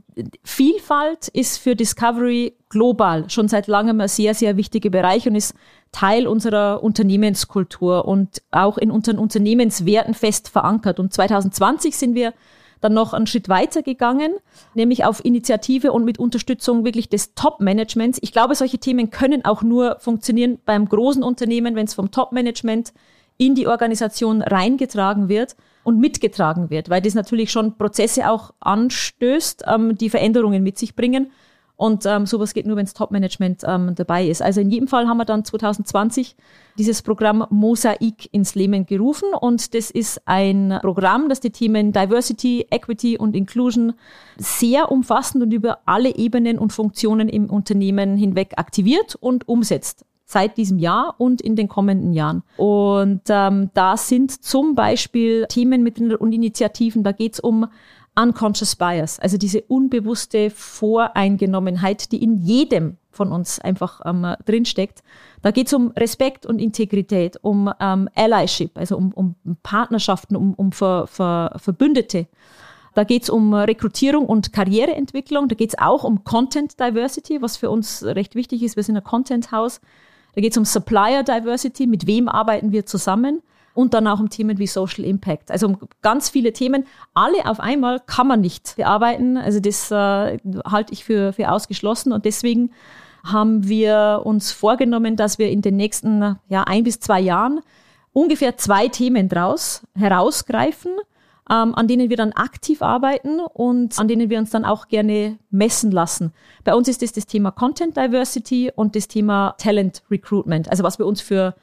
Vielfalt 0.45 1.29
ist 1.29 1.59
für 1.59 1.77
Discovery 1.77 2.57
global 2.71 3.29
schon 3.29 3.49
seit 3.49 3.67
langem 3.67 4.01
ein 4.01 4.09
sehr, 4.09 4.35
sehr 4.35 4.57
wichtiger 4.57 4.89
Bereich 4.89 5.29
und 5.29 5.35
ist 5.35 5.55
Teil 5.93 6.27
unserer 6.27 6.83
Unternehmenskultur 6.83 8.07
und 8.07 8.43
auch 8.51 8.79
in 8.79 8.91
unseren 8.91 9.19
Unternehmenswerten 9.19 10.15
fest 10.15 10.49
verankert. 10.49 10.99
Und 11.01 11.13
2020 11.13 11.97
sind 11.97 12.15
wir 12.15 12.33
dann 12.87 12.95
noch 12.95 13.13
einen 13.13 13.27
Schritt 13.27 13.49
weiter 13.49 13.83
gegangen, 13.83 14.35
nämlich 14.75 15.05
auf 15.05 15.25
Initiative 15.25 15.93
und 15.93 16.05
mit 16.05 16.19
Unterstützung 16.19 16.85
wirklich 16.85 17.09
des 17.09 17.35
Top-Managements. 17.35 18.19
Ich 18.23 18.33
glaube, 18.33 18.55
solche 18.55 18.79
Themen 18.79 19.11
können 19.11 19.45
auch 19.45 19.63
nur 19.63 19.99
funktionieren 19.99 20.59
beim 20.65 20.89
großen 20.89 21.23
Unternehmen, 21.23 21.75
wenn 21.75 21.87
es 21.87 21.95
vom 21.95 22.11
Top-Management 22.11 22.93
in 23.39 23.55
die 23.55 23.67
Organisation 23.67 24.41
reingetragen 24.41 25.29
wird 25.29 25.57
und 25.83 25.99
mitgetragen 25.99 26.71
wird, 26.71 26.89
weil 26.89 27.03
das 27.03 27.15
natürlich 27.15 27.51
schon 27.51 27.77
Prozesse 27.77 28.31
auch 28.31 28.55
anstößt, 28.61 29.65
ähm, 29.67 29.99
die 29.99 30.11
Veränderungen 30.11 30.63
mit 30.63 30.79
sich 30.79 30.95
bringen. 30.97 31.31
Und 31.77 32.07
ähm, 32.07 32.25
sowas 32.25 32.55
geht 32.55 32.67
nur, 32.67 32.77
wenn 32.77 32.87
das 32.87 32.95
Top-Management 32.95 33.63
ähm, 33.67 33.95
dabei 33.95 34.27
ist. 34.27 34.41
Also 34.41 34.63
in 34.63 34.71
jedem 34.71 34.89
Fall 34.89 35.07
haben 35.07 35.19
wir 35.19 35.27
dann 35.27 35.45
2020 35.45 36.35
dieses 36.79 37.03
Programm 37.03 37.47
Mosaik 37.51 38.33
ins 38.33 38.55
Leben 38.55 38.87
gerufen. 38.87 39.29
Und 39.39 39.75
das 39.75 39.91
ist 39.91 40.23
ein 40.25 40.79
Programm, 40.81 41.29
das 41.29 41.41
die 41.41 41.51
Themen 41.51 41.93
Diversity, 41.93 42.67
Equity 42.71 43.19
und 43.19 43.37
Inclusion 43.37 43.93
sehr 44.39 44.91
umfassend 44.91 45.45
und 45.45 45.53
über 45.53 45.81
alle 45.85 46.15
Ebenen 46.17 46.59
und 46.59 46.73
Funktionen 46.73 47.29
im 47.29 47.51
Unternehmen 47.51 48.17
hinweg 48.17 48.55
aktiviert 48.57 49.15
und 49.15 49.47
umsetzt 49.47 50.07
seit 50.27 50.57
diesem 50.57 50.79
Jahr 50.79 51.15
und 51.19 51.41
in 51.41 51.55
den 51.55 51.69
kommenden 51.69 52.13
Jahren. 52.13 52.43
Und 52.57 53.23
ähm, 53.29 53.71
da 53.75 53.97
sind 53.97 54.45
zum 54.45 54.75
Beispiel 54.75 55.47
Themen 55.49 55.83
mit 55.85 56.01
und 56.01 56.33
Initiativen, 56.33 57.05
da 57.05 57.13
geht 57.13 57.35
es 57.35 57.41
um 57.41 57.69
unconscious 58.19 58.75
bias, 58.77 59.21
also 59.21 59.37
diese 59.37 59.63
unbewusste 59.63 60.51
Voreingenommenheit, 60.51 62.11
die 62.13 62.23
in 62.23 62.39
jedem 62.39 62.97
von 63.11 63.33
uns 63.33 63.59
einfach 63.59 64.01
ähm, 64.05 64.35
drinsteckt. 64.45 65.03
Da 65.43 65.51
geht 65.51 65.69
es 65.69 65.73
um 65.73 65.91
Respekt 65.93 66.47
und 66.47 66.59
Integrität, 66.59 67.39
um 67.43 67.73
ähm, 67.81 68.09
Allyship, 68.15 68.77
also 68.77 68.97
um, 68.97 69.13
um 69.13 69.37
Partnerschaften, 69.63 70.37
um, 70.37 70.55
um 70.55 70.73
Ver, 70.73 71.07
Ver, 71.07 71.57
Verbündete. 71.57 72.27
Da 72.95 73.05
geht 73.05 73.25
es 73.25 73.31
um 73.31 73.53
Rekrutierung 73.53 74.27
und 74.27 74.53
Karriereentwicklung. 74.53 75.49
Da 75.49 75.55
geht 75.55 75.71
es 75.71 75.79
auch 75.79 76.03
um 76.05 76.25
Content 76.25 76.81
Diversity, 76.81 77.43
was 77.43 77.59
für 77.59 77.71
uns 77.71 78.03
recht 78.03 78.35
wichtig 78.35 78.63
ist. 78.63 78.77
Wir 78.77 78.83
sind 78.83 78.97
ein 78.97 79.05
Content 79.05 79.53
House. 79.53 79.81
Da 80.35 80.41
geht 80.41 80.53
es 80.53 80.59
um 80.59 80.65
Supplier 80.65 81.23
Diversity. 81.23 81.87
Mit 81.87 82.07
wem 82.07 82.29
arbeiten 82.29 82.73
wir 82.73 82.87
zusammen? 82.87 83.43
Und 83.77 83.95
dann 83.95 84.07
auch 84.09 84.19
um 84.19 84.31
Themen 84.31 84.59
wie 84.59 84.67
Social 84.67 85.05
Impact. 85.05 85.51
Also 85.51 85.67
um 85.67 85.79
ganz 86.03 86.31
viele 86.31 86.53
Themen. 86.53 86.87
Alle 87.15 87.47
auf 87.47 87.61
einmal 87.61 88.01
kann 88.01 88.27
man 88.27 88.41
nicht 88.41 88.75
bearbeiten. 88.77 89.37
Also 89.37 89.61
das 89.61 89.91
äh, 89.91 90.39
halte 90.65 90.93
ich 90.93 91.05
für, 91.05 91.33
für 91.33 91.51
ausgeschlossen 91.51 92.13
und 92.13 92.25
deswegen 92.25 92.71
haben 93.25 93.69
wir 93.69 94.23
uns 94.25 94.53
vorgenommen, 94.53 95.17
dass 95.17 95.39
wir 95.39 95.51
in 95.51 95.61
den 95.61 95.77
nächsten 95.77 96.37
ja, 96.49 96.63
ein 96.65 96.85
bis 96.85 97.01
zwei 97.01 97.21
Jahren 97.21 97.61
ungefähr 98.13 98.57
zwei 98.57 98.89
Themen 98.89 99.29
draus 99.29 99.83
herausgreifen, 99.95 100.93
ähm, 101.51 101.75
an 101.75 101.87
denen 101.87 102.09
wir 102.09 102.17
dann 102.17 102.33
aktiv 102.33 102.81
arbeiten 102.83 103.41
und 103.41 103.99
an 103.99 104.09
denen 104.09 104.31
wir 104.31 104.39
uns 104.39 104.51
dann 104.51 104.65
auch 104.65 104.89
gerne 104.89 105.39
messen 105.51 105.91
lassen. 105.91 106.33
Bei 106.65 106.75
uns 106.75 106.89
ist 106.89 107.03
das 107.03 107.13
das 107.13 107.27
Thema 107.27 107.51
Content 107.51 107.97
Diversity 107.97 108.73
und 108.75 108.97
das 108.97 109.09
Thema 109.09 109.55
Talent 109.59 110.03
Recruitment, 110.11 110.71
also 110.71 110.83
was 110.83 110.99
wir 110.99 111.07
uns 111.07 111.21
für 111.21 111.55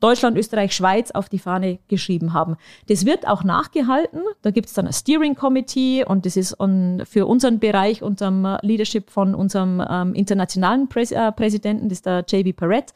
Deutschland, 0.00 0.36
Österreich, 0.36 0.74
Schweiz 0.74 1.12
auf 1.12 1.28
die 1.28 1.38
Fahne 1.38 1.78
geschrieben 1.88 2.32
haben. 2.32 2.56
Das 2.88 3.06
wird 3.06 3.26
auch 3.26 3.44
nachgehalten. 3.44 4.22
Da 4.42 4.50
gibt 4.50 4.66
es 4.66 4.74
dann 4.74 4.86
ein 4.86 4.92
Steering 4.92 5.36
Committee 5.36 6.04
und 6.04 6.26
das 6.26 6.36
ist 6.36 6.58
on, 6.58 7.02
für 7.08 7.26
unseren 7.26 7.60
Bereich, 7.60 8.02
unserem 8.02 8.58
Leadership 8.62 9.10
von 9.10 9.34
unserem 9.34 9.82
ähm, 9.88 10.14
internationalen 10.14 10.88
Präs 10.88 11.12
äh, 11.12 11.30
Präsidenten, 11.32 11.88
das 11.88 11.98
ist 11.98 12.06
der 12.06 12.24
JB 12.28 12.56
Perret. 12.56 12.94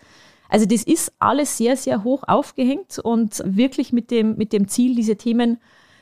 Also 0.48 0.66
das 0.66 0.82
ist 0.82 1.12
alles 1.18 1.56
sehr, 1.56 1.76
sehr 1.76 2.04
hoch 2.04 2.22
aufgehängt 2.26 2.98
und 2.98 3.42
wirklich 3.44 3.92
mit 3.92 4.10
dem, 4.10 4.36
mit 4.36 4.52
dem 4.52 4.68
Ziel, 4.68 4.94
diese 4.94 5.16
Themen 5.16 5.58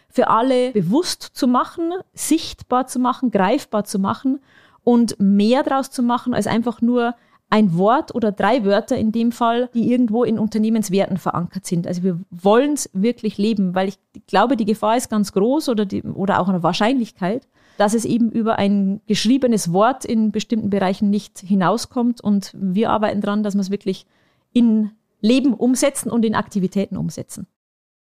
für 0.08 0.28
alle 0.28 0.70
bewusst 0.72 1.22
zu 1.22 1.48
machen, 1.48 1.92
sichtbar 2.12 2.86
zu 2.86 2.98
machen, 2.98 3.30
greifbar 3.30 3.84
zu 3.84 3.98
machen 3.98 4.40
und 4.84 5.16
mehr 5.18 5.62
daraus 5.62 5.90
zu 5.90 6.02
machen, 6.02 6.34
als 6.34 6.46
einfach 6.46 6.80
nur 6.80 7.14
ein 7.50 7.76
Wort 7.76 8.14
oder 8.14 8.32
drei 8.32 8.64
Wörter 8.64 8.96
in 8.96 9.12
dem 9.12 9.30
Fall, 9.30 9.70
die 9.74 9.90
irgendwo 9.90 10.24
in 10.24 10.38
Unternehmenswerten 10.38 11.18
verankert 11.18 11.66
sind. 11.66 11.86
Also 11.86 12.02
wir 12.02 12.18
wollen 12.30 12.72
es 12.72 12.90
wirklich 12.92 13.38
leben, 13.38 13.74
weil 13.74 13.88
ich 13.88 13.98
glaube, 14.26 14.56
die 14.56 14.64
Gefahr 14.64 14.96
ist 14.96 15.10
ganz 15.10 15.32
groß 15.32 15.68
oder, 15.68 15.86
die, 15.86 16.02
oder 16.02 16.40
auch 16.40 16.48
eine 16.48 16.62
Wahrscheinlichkeit, 16.62 17.46
dass 17.78 17.94
es 17.94 18.04
eben 18.04 18.30
über 18.30 18.58
ein 18.58 19.00
geschriebenes 19.06 19.72
Wort 19.72 20.04
in 20.04 20.32
bestimmten 20.32 20.70
Bereichen 20.70 21.10
nicht 21.10 21.38
hinauskommt. 21.38 22.20
Und 22.20 22.52
wir 22.56 22.90
arbeiten 22.90 23.20
daran, 23.20 23.42
dass 23.42 23.54
wir 23.54 23.60
es 23.60 23.70
wirklich 23.70 24.06
in 24.52 24.90
Leben 25.20 25.54
umsetzen 25.54 26.10
und 26.10 26.24
in 26.24 26.34
Aktivitäten 26.34 26.96
umsetzen 26.96 27.46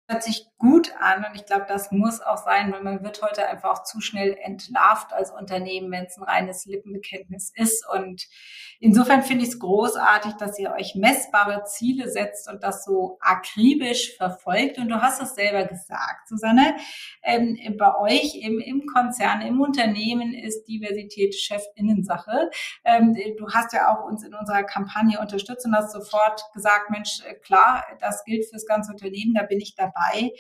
hört 0.09 0.23
sich 0.23 0.47
gut 0.59 0.93
an 1.01 1.25
und 1.25 1.35
ich 1.35 1.45
glaube, 1.45 1.65
das 1.67 1.91
muss 1.91 2.21
auch 2.21 2.37
sein, 2.37 2.73
weil 2.73 2.83
man 2.85 3.03
wird 3.03 3.21
heute 3.21 3.49
einfach 3.49 3.71
auch 3.71 3.83
zu 3.83 4.01
schnell 4.01 4.37
entlarvt 4.41 5.13
als 5.13 5.33
Unternehmen, 5.33 5.91
wenn 5.91 6.05
es 6.05 6.17
ein 6.17 6.23
reines 6.23 6.67
Lippenbekenntnis 6.67 7.53
ist. 7.57 7.85
Und 7.93 8.29
insofern 8.79 9.25
finde 9.25 9.43
ich 9.43 9.51
es 9.51 9.59
großartig, 9.59 10.35
dass 10.35 10.59
ihr 10.61 10.73
euch 10.73 10.95
messbare 10.95 11.65
Ziele 11.65 12.09
setzt 12.09 12.49
und 12.49 12.63
das 12.63 12.85
so 12.85 13.19
akribisch 13.21 14.17
verfolgt. 14.17 14.79
Und 14.79 14.89
du 14.89 15.03
hast 15.03 15.21
es 15.21 15.35
selber 15.35 15.65
gesagt, 15.65 16.29
Susanne, 16.29 16.77
ähm, 17.25 17.59
bei 17.77 17.99
euch 17.99 18.37
im, 18.41 18.61
im 18.61 18.87
Konzern, 18.87 19.41
im 19.41 19.61
Unternehmen 19.61 20.33
ist 20.33 20.67
Diversität 20.69 21.35
Chefinnensache. 21.35 22.51
Ähm, 22.85 23.17
du 23.37 23.49
hast 23.49 23.73
ja 23.73 23.93
auch 23.93 24.05
uns 24.05 24.23
in 24.23 24.33
unserer 24.33 24.63
Kampagne 24.63 25.19
unterstützt 25.19 25.67
und 25.67 25.75
hast 25.75 25.93
sofort 25.93 26.45
gesagt, 26.55 26.91
Mensch, 26.91 27.21
äh, 27.27 27.35
klar, 27.35 27.85
das 27.99 28.23
gilt 28.25 28.49
fürs 28.49 28.65
ganze 28.65 28.93
Unternehmen, 28.93 29.35
da 29.35 29.43
bin 29.43 29.59
ich 29.59 29.75
dabei 29.75 30.02
dabei. 30.03 30.33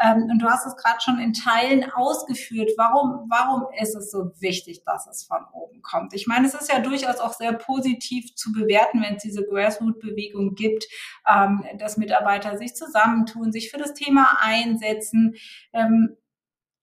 Ähm, 0.00 0.28
und 0.30 0.40
du 0.40 0.48
hast 0.48 0.66
es 0.66 0.76
gerade 0.76 1.00
schon 1.00 1.18
in 1.18 1.32
Teilen 1.32 1.90
ausgeführt. 1.90 2.70
Warum, 2.76 3.26
warum 3.28 3.66
ist 3.80 3.94
es 3.94 4.10
so 4.10 4.32
wichtig, 4.40 4.82
dass 4.84 5.06
es 5.06 5.24
von 5.24 5.44
oben 5.52 5.82
kommt? 5.82 6.14
Ich 6.14 6.26
meine, 6.26 6.46
es 6.46 6.54
ist 6.54 6.72
ja 6.72 6.80
durchaus 6.80 7.18
auch 7.18 7.32
sehr 7.32 7.52
positiv 7.52 8.34
zu 8.34 8.52
bewerten, 8.52 9.02
wenn 9.02 9.16
es 9.16 9.22
diese 9.22 9.44
Grassroot-Bewegung 9.44 10.54
gibt, 10.54 10.86
ähm, 11.32 11.64
dass 11.78 11.96
Mitarbeiter 11.96 12.56
sich 12.58 12.74
zusammentun, 12.74 13.52
sich 13.52 13.70
für 13.70 13.78
das 13.78 13.94
Thema 13.94 14.38
einsetzen. 14.40 15.34
Ähm, 15.72 16.16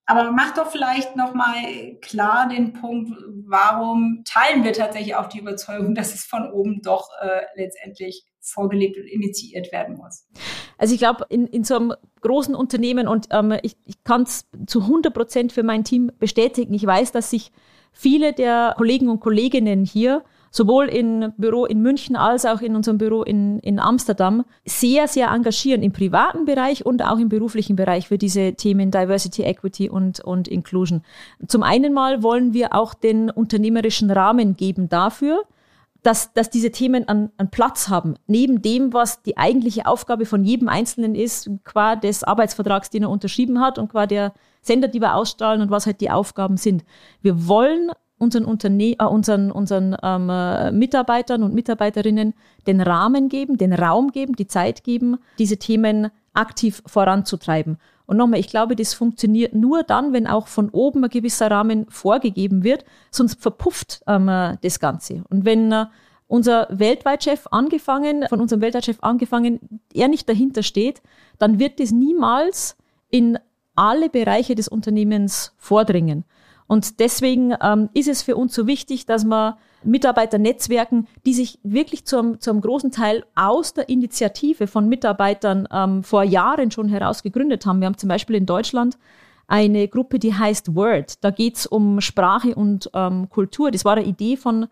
aber 0.06 0.32
mach 0.32 0.54
doch 0.54 0.70
vielleicht 0.70 1.16
nochmal 1.16 1.98
klar 2.00 2.48
den 2.48 2.72
Punkt, 2.72 3.12
warum 3.46 4.22
teilen 4.24 4.64
wir 4.64 4.72
tatsächlich 4.72 5.16
auch 5.16 5.26
die 5.26 5.40
Überzeugung, 5.40 5.94
dass 5.94 6.14
es 6.14 6.24
von 6.24 6.50
oben 6.50 6.80
doch 6.80 7.10
äh, 7.20 7.42
letztendlich 7.56 8.24
vorgelebt 8.40 8.96
und 8.96 9.06
initiiert 9.06 9.72
werden 9.72 9.96
muss. 9.96 10.26
Also 10.76 10.94
ich 10.94 11.00
glaube, 11.00 11.26
in, 11.28 11.46
in 11.46 11.64
so 11.64 11.76
einem 11.76 11.94
großen 12.20 12.54
Unternehmen 12.54 13.08
und 13.08 13.26
ähm, 13.30 13.54
ich, 13.62 13.76
ich 13.84 14.02
kann 14.04 14.22
es 14.22 14.46
zu 14.66 14.82
100 14.82 15.12
Prozent 15.12 15.52
für 15.52 15.62
mein 15.62 15.84
Team 15.84 16.10
bestätigen. 16.18 16.74
Ich 16.74 16.86
weiß, 16.86 17.12
dass 17.12 17.30
sich 17.30 17.52
viele 17.92 18.32
der 18.32 18.74
Kollegen 18.76 19.08
und 19.08 19.20
Kolleginnen 19.20 19.84
hier 19.84 20.22
sowohl 20.50 20.86
im 20.86 21.32
Büro 21.36 21.66
in 21.66 21.82
München 21.82 22.16
als 22.16 22.46
auch 22.46 22.60
in 22.60 22.74
unserem 22.74 22.98
Büro 22.98 23.22
in, 23.22 23.58
in 23.60 23.78
Amsterdam 23.78 24.44
sehr, 24.64 25.08
sehr 25.08 25.28
engagieren 25.28 25.82
im 25.82 25.92
privaten 25.92 26.44
Bereich 26.44 26.86
und 26.86 27.02
auch 27.02 27.18
im 27.18 27.28
beruflichen 27.28 27.76
Bereich 27.76 28.08
für 28.08 28.18
diese 28.18 28.54
Themen 28.54 28.90
Diversity, 28.90 29.42
Equity 29.42 29.90
und, 29.90 30.20
und 30.20 30.48
Inclusion. 30.48 31.02
Zum 31.46 31.62
einen 31.62 31.92
mal 31.92 32.22
wollen 32.22 32.54
wir 32.54 32.74
auch 32.74 32.94
den 32.94 33.30
unternehmerischen 33.30 34.10
Rahmen 34.10 34.56
geben 34.56 34.88
dafür, 34.88 35.42
dass, 36.02 36.32
dass 36.32 36.50
diese 36.50 36.70
Themen 36.70 37.08
an, 37.08 37.30
an 37.36 37.50
Platz 37.50 37.88
haben, 37.88 38.14
neben 38.26 38.62
dem, 38.62 38.92
was 38.92 39.22
die 39.22 39.36
eigentliche 39.36 39.86
Aufgabe 39.86 40.26
von 40.26 40.44
jedem 40.44 40.68
Einzelnen 40.68 41.14
ist, 41.14 41.50
qua 41.64 41.96
des 41.96 42.24
Arbeitsvertrags, 42.24 42.90
den 42.90 43.02
er 43.02 43.10
unterschrieben 43.10 43.60
hat 43.60 43.78
und 43.78 43.90
qua 43.90 44.06
der 44.06 44.32
Sender, 44.62 44.88
die 44.88 45.00
wir 45.00 45.14
ausstrahlen 45.14 45.60
und 45.60 45.70
was 45.70 45.86
halt 45.86 46.00
die 46.00 46.10
Aufgaben 46.10 46.56
sind. 46.56 46.84
Wir 47.20 47.48
wollen 47.48 47.90
unseren, 48.18 48.44
Unterne 48.44 48.96
äh, 48.98 49.04
unseren, 49.04 49.50
unseren 49.50 49.96
ähm, 50.02 50.30
äh, 50.30 50.72
Mitarbeitern 50.72 51.42
und 51.42 51.54
Mitarbeiterinnen 51.54 52.34
den 52.66 52.80
Rahmen 52.80 53.28
geben, 53.28 53.56
den 53.56 53.72
Raum 53.72 54.10
geben, 54.10 54.36
die 54.36 54.46
Zeit 54.46 54.84
geben, 54.84 55.18
diese 55.38 55.56
Themen 55.56 56.10
aktiv 56.34 56.82
voranzutreiben. 56.86 57.78
Und 58.08 58.16
nochmal, 58.16 58.40
ich 58.40 58.48
glaube, 58.48 58.74
das 58.74 58.94
funktioniert 58.94 59.54
nur 59.54 59.82
dann, 59.82 60.14
wenn 60.14 60.26
auch 60.26 60.48
von 60.48 60.70
oben 60.70 61.04
ein 61.04 61.10
gewisser 61.10 61.50
Rahmen 61.50 61.84
vorgegeben 61.90 62.64
wird, 62.64 62.86
sonst 63.10 63.38
verpufft 63.38 64.00
ähm, 64.06 64.30
äh, 64.30 64.56
das 64.62 64.80
Ganze. 64.80 65.24
Und 65.28 65.44
wenn 65.44 65.70
äh, 65.70 65.84
unser 66.26 66.68
Weltweitchef 66.70 67.46
angefangen, 67.50 68.24
von 68.26 68.40
unserem 68.40 68.62
Weltweitchef 68.62 68.96
angefangen, 69.02 69.60
er 69.92 70.08
nicht 70.08 70.26
dahinter 70.26 70.62
steht, 70.62 71.02
dann 71.38 71.58
wird 71.58 71.80
das 71.80 71.90
niemals 71.90 72.78
in 73.10 73.38
alle 73.74 74.08
Bereiche 74.08 74.54
des 74.54 74.68
Unternehmens 74.68 75.52
vordringen. 75.58 76.24
Und 76.66 77.00
deswegen 77.00 77.54
ähm, 77.60 77.90
ist 77.92 78.08
es 78.08 78.22
für 78.22 78.36
uns 78.36 78.54
so 78.54 78.66
wichtig, 78.66 79.04
dass 79.04 79.26
man 79.26 79.54
Mitarbeiternetzwerken, 79.84 81.06
die 81.24 81.34
sich 81.34 81.58
wirklich 81.62 82.04
zum, 82.04 82.40
zum 82.40 82.60
großen 82.60 82.90
Teil 82.90 83.24
aus 83.34 83.74
der 83.74 83.88
Initiative 83.88 84.66
von 84.66 84.88
Mitarbeitern 84.88 85.68
ähm, 85.72 86.02
vor 86.02 86.24
Jahren 86.24 86.70
schon 86.70 86.88
heraus 86.88 87.22
gegründet 87.22 87.64
haben. 87.66 87.80
Wir 87.80 87.86
haben 87.86 87.98
zum 87.98 88.08
Beispiel 88.08 88.36
in 88.36 88.46
Deutschland 88.46 88.98
eine 89.46 89.88
Gruppe, 89.88 90.18
die 90.18 90.34
heißt 90.34 90.74
Word. 90.74 91.24
Da 91.24 91.30
geht's 91.30 91.66
um 91.66 92.00
Sprache 92.00 92.54
und 92.54 92.90
ähm, 92.94 93.28
Kultur. 93.30 93.70
Das 93.70 93.84
war 93.84 93.96
eine 93.96 94.06
Idee 94.06 94.36
von, 94.36 94.66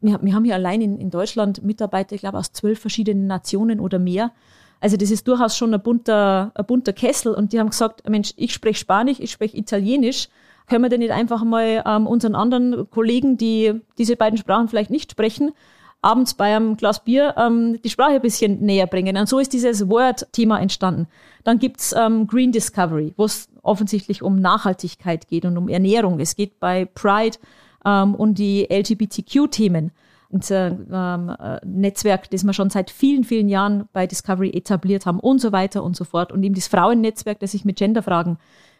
wir, 0.00 0.18
wir 0.22 0.34
haben 0.34 0.44
hier 0.44 0.54
allein 0.54 0.80
in, 0.80 0.98
in 0.98 1.10
Deutschland 1.10 1.62
Mitarbeiter, 1.62 2.14
ich 2.14 2.22
glaube, 2.22 2.38
aus 2.38 2.52
zwölf 2.52 2.80
verschiedenen 2.80 3.26
Nationen 3.26 3.78
oder 3.78 3.98
mehr. 3.98 4.32
Also 4.82 4.96
das 4.96 5.10
ist 5.10 5.26
durchaus 5.26 5.56
schon 5.56 5.72
ein 5.72 5.82
bunter, 5.82 6.52
ein 6.54 6.66
bunter 6.66 6.92
Kessel. 6.92 7.32
Und 7.34 7.52
die 7.52 7.60
haben 7.60 7.70
gesagt, 7.70 8.08
Mensch, 8.08 8.32
ich 8.36 8.52
spreche 8.52 8.80
Spanisch, 8.80 9.20
ich 9.20 9.30
spreche 9.30 9.56
Italienisch 9.56 10.28
können 10.68 10.84
wir 10.84 10.88
denn 10.88 11.00
nicht 11.00 11.12
einfach 11.12 11.44
mal 11.44 11.82
ähm, 11.86 12.06
unseren 12.06 12.34
anderen 12.34 12.88
Kollegen, 12.90 13.36
die 13.36 13.80
diese 13.98 14.16
beiden 14.16 14.38
Sprachen 14.38 14.68
vielleicht 14.68 14.90
nicht 14.90 15.10
sprechen, 15.10 15.52
abends 16.00 16.34
bei 16.34 16.56
einem 16.56 16.76
Glas 16.76 17.04
Bier 17.04 17.34
ähm, 17.36 17.80
die 17.82 17.90
Sprache 17.90 18.14
ein 18.14 18.22
bisschen 18.22 18.60
näher 18.60 18.86
bringen. 18.86 19.16
Und 19.16 19.28
so 19.28 19.38
ist 19.38 19.52
dieses 19.52 19.88
Word-Thema 19.88 20.60
entstanden. 20.60 21.08
Dann 21.44 21.58
gibt's 21.58 21.94
ähm, 21.96 22.26
Green 22.26 22.52
Discovery, 22.52 23.14
wo 23.16 23.24
es 23.24 23.48
offensichtlich 23.62 24.22
um 24.22 24.40
Nachhaltigkeit 24.40 25.28
geht 25.28 25.44
und 25.44 25.56
um 25.56 25.68
Ernährung. 25.68 26.18
Es 26.20 26.36
geht 26.36 26.58
bei 26.58 26.86
Pride 26.86 27.36
ähm, 27.84 28.14
und 28.14 28.38
die 28.38 28.66
LGBTQ-Themen. 28.70 29.92
Ein 30.32 30.40
ähm, 30.90 31.36
äh, 31.38 31.60
Netzwerk, 31.64 32.30
das 32.30 32.44
wir 32.44 32.52
schon 32.52 32.70
seit 32.70 32.90
vielen, 32.90 33.24
vielen 33.24 33.48
Jahren 33.48 33.88
bei 33.92 34.06
Discovery 34.06 34.50
etabliert 34.50 35.04
haben 35.04 35.20
und 35.20 35.40
so 35.40 35.52
weiter 35.52 35.82
und 35.84 35.94
so 35.94 36.04
fort. 36.04 36.32
Und 36.32 36.42
eben 36.42 36.54
das 36.54 36.68
Frauennetzwerk, 36.68 37.38
das 37.40 37.52
sich 37.52 37.64
mit 37.64 37.76
Genderfragen 37.76 38.38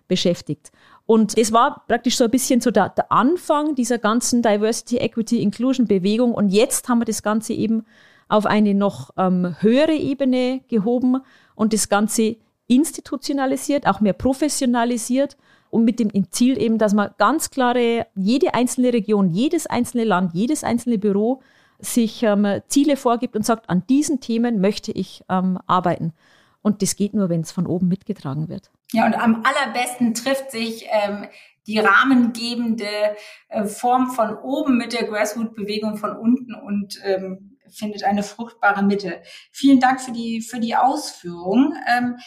beschäftigt. 0.09 0.73
Und 1.06 1.38
das 1.38 1.52
war 1.52 1.85
praktisch 1.88 2.16
so 2.16 2.25
ein 2.25 2.30
bisschen 2.30 2.61
so 2.61 2.71
der, 2.71 2.88
der 2.90 3.12
Anfang 3.12 3.75
dieser 3.75 3.99
ganzen 3.99 4.42
Diversity, 4.42 4.97
Equity, 4.99 5.42
Inclusion 5.42 5.87
Bewegung. 5.87 6.35
Und 6.35 6.49
jetzt 6.49 6.88
haben 6.88 7.00
wir 7.00 7.04
das 7.04 7.23
Ganze 7.23 7.52
eben 7.52 7.85
auf 8.28 8.47
eine 8.47 8.75
noch 8.75 9.11
ähm, 9.18 9.54
höhere 9.61 9.92
Ebene 9.94 10.62
gehoben 10.68 11.21
und 11.54 11.73
das 11.73 11.88
Ganze 11.88 12.37
institutionalisiert, 12.66 13.87
auch 13.87 14.00
mehr 14.00 14.14
professionalisiert 14.14 15.37
und 15.73 15.85
mit 15.85 15.99
dem 15.99 16.11
Ziel 16.31 16.61
eben, 16.61 16.76
dass 16.76 16.93
man 16.93 17.11
ganz 17.17 17.50
klare, 17.50 18.07
jede 18.14 18.52
einzelne 18.52 18.93
Region, 18.93 19.31
jedes 19.31 19.67
einzelne 19.67 20.05
Land, 20.05 20.35
jedes 20.35 20.64
einzelne 20.64 20.99
Büro 20.99 21.41
sich 21.79 22.23
ähm, 22.23 22.61
Ziele 22.69 22.97
vorgibt 22.99 23.35
und 23.37 23.47
sagt, 23.47 23.71
an 23.71 23.83
diesen 23.88 24.21
Themen 24.21 24.61
möchte 24.61 24.93
ich 24.93 25.25
ähm, 25.31 25.59
arbeiten. 25.67 26.12
Und 26.61 26.83
das 26.83 26.95
geht 26.95 27.14
nur, 27.14 27.31
wenn 27.31 27.41
es 27.41 27.52
von 27.52 27.67
oben 27.67 27.88
mitgetragen 27.88 28.50
wird. 28.50 28.71
Ja, 28.93 29.07
und 29.07 29.14
am 29.14 29.43
allerbesten 29.45 30.12
trifft 30.12 30.50
sich 30.50 30.87
ähm, 30.91 31.26
die 31.67 31.79
rahmengebende 31.79 33.17
äh, 33.49 33.64
Form 33.64 34.11
von 34.11 34.37
oben 34.37 34.76
mit 34.76 34.93
der 34.93 35.05
Grassroot-Bewegung 35.05 35.97
von 35.97 36.14
unten 36.14 36.55
und 36.55 37.00
ähm, 37.02 37.57
findet 37.71 38.05
eine 38.05 38.23
fruchtbare 38.23 38.83
Mitte. 38.83 39.23
Vielen 39.50 39.81
Dank 39.81 40.02
für 40.02 40.12
die, 40.12 40.43
für 40.43 40.61
die 40.61 40.76
Ausführung. 40.76 41.75
Ähm, 41.88 42.19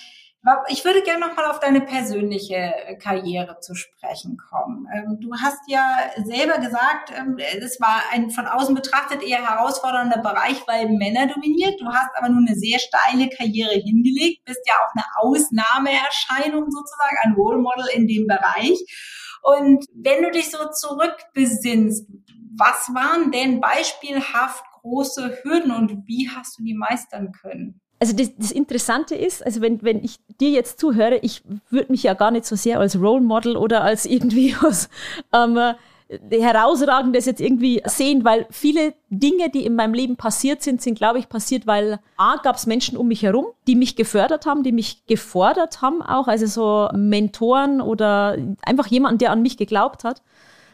Ich 0.70 0.86
würde 0.86 1.02
gerne 1.02 1.28
noch 1.28 1.36
mal 1.36 1.50
auf 1.50 1.60
deine 1.60 1.82
persönliche 1.82 2.56
äh, 2.56 2.98
Karriere 2.98 3.60
zu 3.62 3.74
sprechen 3.74 4.38
kommen. 4.38 4.88
Ähm, 4.94 5.18
du 5.20 5.34
hast 5.34 5.60
ja 5.68 5.84
selber 6.24 6.60
gesagt, 6.60 7.12
ähm, 7.18 7.38
es 7.40 7.82
war 7.82 8.04
ein 8.12 8.30
von 8.30 8.46
außen 8.46 8.76
betrachtet 8.76 9.24
eher 9.24 9.44
herausfordernder 9.44 10.20
Bereich, 10.20 10.62
weil 10.68 10.90
Männer 10.90 11.28
dominiert. 11.28 11.82
Du 11.82 11.88
hast 11.88 12.10
aber 12.16 12.30
nun 12.30 12.46
eine 12.48 12.56
sehr 12.56 12.78
steile 12.78 13.28
Karriere 13.30 13.74
hingelegt, 13.74 14.46
bist 14.46 14.62
ja 14.68 14.76
auch 14.76 14.94
eine 14.94 15.06
Ausnahmeerscheinung 15.18 16.70
sozusagen, 16.70 17.18
ein 17.24 17.34
Role 17.34 17.58
Model 17.58 17.86
in 17.94 18.08
dem 18.08 18.28
Bereich. 18.28 18.80
Und 19.42 19.86
wenn 19.96 20.22
du 20.22 20.30
dich 20.30 20.52
so 20.52 20.70
zurückbesinnst, 20.70 22.08
was 22.58 22.94
waren 22.94 23.32
denn 23.32 23.60
beispielhaft 23.60 24.64
große 24.82 25.40
Hürden 25.42 25.72
und 25.72 26.08
wie 26.08 26.30
hast 26.30 26.60
du 26.60 26.64
die 26.64 26.76
meistern 26.76 27.32
können? 27.32 27.82
Also 28.06 28.16
das, 28.16 28.36
das, 28.38 28.52
Interessante 28.52 29.16
ist, 29.16 29.44
also 29.46 29.62
wenn, 29.62 29.82
wenn 29.82 30.04
ich 30.04 30.18
dir 30.40 30.50
jetzt 30.50 30.80
zuhöre, 30.80 31.18
ich 31.18 31.42
würde 31.70 31.92
mich 31.92 32.04
ja 32.04 32.14
gar 32.14 32.32
nicht 32.32 32.46
so 32.46 32.56
sehr 32.56 32.80
als 32.80 33.00
Role 33.00 33.22
Model 33.22 33.58
oder 33.58 33.84
als 33.84 34.06
irgendwie 34.06 34.56
was 34.62 34.90
ähm, 35.34 35.60
herausragendes 36.30 37.26
jetzt 37.26 37.42
irgendwie 37.42 37.82
sehen, 37.86 38.24
weil 38.24 38.46
viele 38.52 38.94
Dinge, 39.10 39.50
die 39.50 39.66
in 39.66 39.76
meinem 39.76 39.96
Leben 39.96 40.18
passiert 40.18 40.62
sind, 40.62 40.82
sind, 40.82 40.96
glaube 40.96 41.18
ich, 41.18 41.30
passiert, 41.30 41.66
weil 41.66 42.00
A, 42.18 42.38
gab 42.38 42.58
es 42.58 42.68
Menschen 42.68 42.96
um 42.96 43.08
mich 43.08 43.24
herum, 43.24 43.48
die 43.66 43.76
mich 43.76 43.96
gefördert 43.96 44.46
haben, 44.46 44.62
die 44.62 44.72
mich 44.72 45.08
gefordert 45.08 45.82
haben 45.82 46.04
auch, 46.04 46.28
also 46.28 46.46
so 46.46 46.96
Mentoren 46.96 47.82
oder 47.82 48.38
einfach 48.62 48.86
jemanden, 48.88 49.18
der 49.18 49.32
an 49.32 49.42
mich 49.42 49.58
geglaubt 49.58 50.04
hat. 50.04 50.22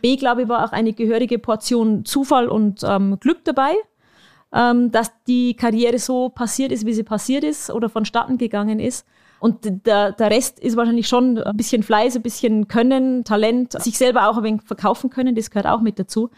B, 0.01 0.17
glaube 0.17 0.43
ich, 0.43 0.49
war 0.49 0.65
auch 0.65 0.73
eine 0.73 0.91
gehörige 0.91 1.39
Portion 1.39 2.03
Zufall 2.03 2.49
und 2.49 2.81
ähm, 2.83 3.17
Glück 3.21 3.45
dabei 3.45 3.75
ähm, 4.53 4.91
dass 4.91 5.11
die 5.27 5.55
Karriere 5.55 5.99
so 5.99 6.29
passiert 6.29 6.71
ist, 6.71 6.85
wie 6.85 6.93
sie 6.93 7.03
passiert 7.03 7.43
ist 7.43 7.69
oder 7.69 7.89
vonstatten 7.89 8.37
gegangen 8.37 8.79
ist. 8.79 9.05
Und 9.39 9.85
der, 9.87 10.11
der 10.11 10.29
Rest 10.29 10.59
ist 10.59 10.77
wahrscheinlich 10.77 11.07
schon 11.07 11.39
ein 11.39 11.57
bisschen 11.57 11.81
Fleiß, 11.81 12.15
ein 12.15 12.21
bisschen 12.21 12.67
Können, 12.67 13.23
Talent, 13.23 13.73
sich 13.81 13.97
selber 13.97 14.29
auch 14.29 14.37
ein 14.37 14.43
wenig 14.43 14.61
verkaufen 14.63 15.09
können, 15.09 15.33
das 15.33 15.49
gehört 15.49 15.65
auch 15.65 15.81
mit 15.81 15.97
dazu. 15.97 16.29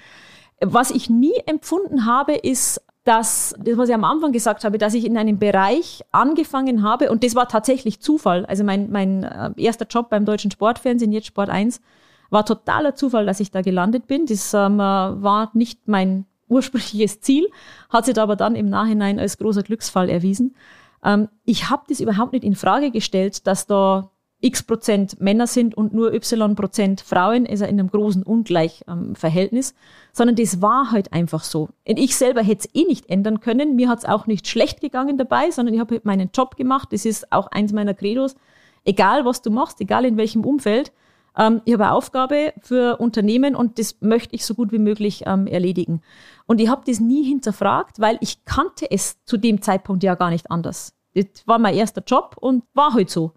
Was 0.62 0.90
ich 0.90 1.10
nie 1.10 1.34
empfunden 1.46 2.06
habe, 2.06 2.34
ist, 2.34 2.82
dass, 3.04 3.54
das 3.60 3.78
was 3.78 3.90
ich 3.90 3.96
am 3.96 4.06
Anfang 4.06 4.32
gesagt 4.32 4.64
habe, 4.64 4.78
dass 4.78 4.94
ich 4.94 5.06
in 5.06 5.18
einem 5.18 5.38
Bereich 5.38 6.04
angefangen 6.14 6.84
habe, 6.84 7.12
und 7.12 7.26
das 7.26 7.36
war 7.36 7.50
tatsächlich 7.50 8.00
Zufall. 8.00 8.46
Also 8.46 8.64
mein, 8.64 8.90
mein 8.90 9.24
äh, 9.24 9.52
erster 9.58 9.86
Job 9.86 10.10
beim 10.10 10.24
deutschen 10.24 10.52
Sportfernsehen, 10.52 11.12
jetzt 11.12 11.28
Sport 11.28 11.50
1, 11.50 11.82
war 12.30 12.46
totaler 12.46 12.96
Zufall, 12.96 13.26
dass 13.26 13.42
ich 13.42 13.52
da 13.52 13.62
gelandet 13.62 14.08
bin. 14.08 14.26
Das 14.26 14.54
ähm, 14.54 14.78
war 14.78 15.52
nicht 15.54 15.88
mein 15.88 16.26
ursprüngliches 16.48 17.22
Ziel, 17.22 17.48
hat 17.90 18.06
sich 18.06 18.18
aber 18.20 18.36
dann 18.36 18.56
im 18.56 18.70
Nachhinein 18.70 19.20
als 19.20 19.38
großer 19.38 19.64
Glücksfall 19.64 20.10
erwiesen. 20.10 20.56
Ähm, 21.04 21.30
ich 21.46 21.70
habe 21.70 21.84
das 21.88 22.00
überhaupt 22.00 22.34
nicht 22.34 22.44
in 22.44 22.56
Frage 22.56 22.92
gestellt, 22.92 23.48
dass 23.48 23.68
da 23.68 24.10
x 24.44 24.62
Prozent 24.62 25.22
Männer 25.22 25.48
sind 25.48 25.74
und 25.76 25.94
nur 25.94 26.14
y 26.14 26.56
Prozent 26.56 27.00
Frauen, 27.00 27.46
ist 27.46 27.62
er 27.62 27.70
in 27.70 27.80
einem 27.80 27.90
großen 27.90 28.24
Ungleichverhältnis, 28.24 29.72
ähm, 29.72 29.78
sondern 30.12 30.36
das 30.36 30.62
war 30.62 30.92
halt 30.92 31.14
einfach 31.14 31.46
so. 31.46 31.70
Und 31.88 31.98
ich 31.98 32.16
selber 32.18 32.44
hätte 32.44 32.68
es 32.68 32.76
eh 32.76 32.86
nicht 32.86 33.10
ändern 33.10 33.40
können. 33.40 33.76
Mir 33.76 33.88
hat 33.88 34.00
es 34.00 34.06
auch 34.06 34.28
nicht 34.28 34.48
schlecht 34.48 34.82
gegangen 34.82 35.18
dabei, 35.18 35.50
sondern 35.50 35.74
ich 35.74 35.80
habe 35.80 35.96
halt 35.96 36.06
meinen 36.06 36.30
Job 36.34 36.58
gemacht. 36.58 36.90
Das 36.92 37.06
ist 37.06 37.32
auch 37.32 37.48
eins 37.48 37.72
meiner 37.72 37.94
Credos. 37.94 38.36
Egal, 38.84 39.24
was 39.24 39.42
du 39.42 39.50
machst, 39.50 39.80
egal 39.80 40.04
in 40.04 40.18
welchem 40.18 40.44
Umfeld, 40.44 40.92
ähm, 41.38 41.62
ich 41.66 41.74
habe 41.74 41.86
eine 41.86 41.94
Aufgabe 41.94 42.54
für 42.62 42.98
Unternehmen 42.98 43.56
und 43.56 43.80
das 43.80 43.98
möchte 44.02 44.36
ich 44.36 44.46
so 44.46 44.54
gut 44.54 44.72
wie 44.72 44.80
möglich 44.80 45.24
ähm, 45.26 45.48
erledigen. 45.48 46.02
Und 46.46 46.62
ich 46.62 46.70
habe 46.70 46.84
das 46.86 47.00
nie 47.00 47.24
hinterfragt, 47.24 48.00
weil 48.00 48.18
ich 48.22 48.46
kannte 48.46 48.90
es 48.90 49.24
zu 49.26 49.38
dem 49.38 49.62
Zeitpunkt 49.62 50.04
ja 50.04 50.16
gar 50.16 50.30
nicht 50.30 50.52
anders. 50.52 50.94
Das 51.16 51.26
war 51.46 51.60
mein 51.60 51.76
erster 51.76 52.04
Job 52.06 52.36
und 52.40 52.64
war 52.74 52.94
halt 52.94 53.10
so. 53.10 53.34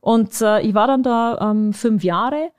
Und 0.00 0.40
äh, 0.40 0.60
ich 0.60 0.74
war 0.74 0.86
dann 0.86 1.02
da 1.02 1.50
ähm, 1.50 1.72
fünf 1.72 2.04
Jahre 2.04 2.50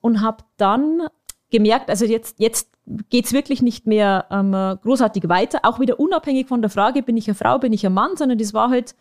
und 0.00 0.20
habe 0.20 0.44
dann 0.56 1.02
gemerkt, 1.50 1.90
also 1.90 2.04
jetzt, 2.04 2.38
jetzt 2.38 2.70
geht's 3.08 3.32
wirklich 3.32 3.62
nicht 3.62 3.86
mehr 3.86 4.26
ähm, 4.30 4.52
großartig 4.52 5.28
weiter, 5.28 5.60
auch 5.62 5.80
wieder 5.80 6.00
unabhängig 6.00 6.48
von 6.48 6.60
der 6.60 6.70
Frage, 6.70 7.02
bin 7.02 7.16
ich 7.16 7.28
eine 7.28 7.34
Frau, 7.34 7.58
bin 7.58 7.72
ich 7.72 7.86
ein 7.86 7.94
Mann, 7.94 8.16
sondern 8.16 8.38
das 8.38 8.54
war 8.54 8.70
halt, 8.70 8.94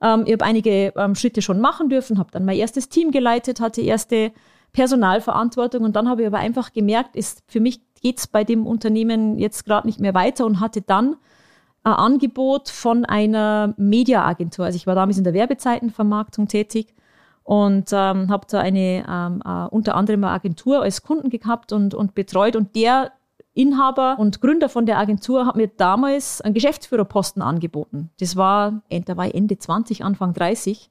ähm, 0.00 0.24
ich 0.26 0.32
habe 0.32 0.44
einige 0.44 0.92
ähm, 0.96 1.14
Schritte 1.14 1.42
schon 1.42 1.60
machen 1.60 1.88
dürfen, 1.88 2.18
habe 2.18 2.30
dann 2.30 2.44
mein 2.44 2.56
erstes 2.56 2.88
Team 2.88 3.10
geleitet, 3.10 3.60
hatte 3.60 3.82
erste 3.82 4.32
Personalverantwortung 4.72 5.84
und 5.84 5.96
dann 5.96 6.08
habe 6.08 6.22
ich 6.22 6.26
aber 6.26 6.38
einfach 6.38 6.72
gemerkt, 6.72 7.16
ist 7.16 7.42
für 7.46 7.60
mich 7.60 7.80
geht's 8.00 8.26
bei 8.26 8.44
dem 8.44 8.66
Unternehmen 8.66 9.38
jetzt 9.38 9.64
gerade 9.64 9.86
nicht 9.86 10.00
mehr 10.00 10.14
weiter 10.14 10.46
und 10.46 10.60
hatte 10.60 10.80
dann 10.80 11.16
ein 11.82 11.92
Angebot 11.92 12.68
von 12.68 13.04
einer 13.04 13.74
Mediaagentur. 13.76 14.64
Also 14.64 14.76
ich 14.76 14.86
war 14.86 14.94
damals 14.94 15.18
in 15.18 15.24
der 15.24 15.34
Werbezeitenvermarktung 15.34 16.48
tätig 16.48 16.94
und 17.42 17.90
ähm, 17.92 18.30
habe 18.30 18.46
da 18.48 18.60
eine 18.60 19.04
ähm, 19.08 19.42
äh, 19.44 19.66
unter 19.68 19.94
anderem 19.96 20.24
eine 20.24 20.32
Agentur 20.32 20.82
als 20.82 21.02
Kunden 21.02 21.30
gehabt 21.30 21.72
und, 21.72 21.94
und 21.94 22.14
betreut 22.14 22.56
und 22.56 22.74
der 22.76 23.12
Inhaber 23.52 24.16
und 24.18 24.40
Gründer 24.40 24.68
von 24.68 24.86
der 24.86 24.98
Agentur 24.98 25.46
hat 25.46 25.56
mir 25.56 25.68
damals 25.68 26.40
einen 26.40 26.54
Geschäftsführerposten 26.54 27.42
angeboten. 27.42 28.10
Das 28.20 28.36
war, 28.36 28.82
da 28.88 29.16
war 29.16 29.34
Ende 29.34 29.58
20, 29.58 30.04
Anfang 30.04 30.32
30. 30.32 30.88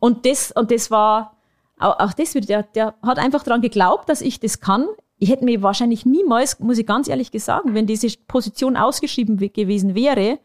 Und 0.00 0.26
das, 0.26 0.52
und 0.52 0.70
das 0.70 0.90
war, 0.90 1.36
auch, 1.78 1.98
auch 1.98 2.12
das 2.12 2.34
wieder, 2.34 2.46
der, 2.46 2.62
der 2.62 2.94
hat 3.02 3.18
einfach 3.18 3.42
daran 3.42 3.60
geglaubt, 3.60 4.08
dass 4.08 4.20
ich 4.20 4.40
das 4.40 4.60
kann 4.60 4.86
ich 5.18 5.30
hätte 5.30 5.44
mir 5.44 5.62
wahrscheinlich 5.62 6.04
niemals, 6.04 6.58
muss 6.60 6.78
ich 6.78 6.86
ganz 6.86 7.08
ehrlich 7.08 7.30
sagen, 7.42 7.74
wenn 7.74 7.86
diese 7.86 8.08
Position 8.26 8.76
ausgeschrieben 8.76 9.36
gewesen 9.38 9.94
wäre, 9.94 10.38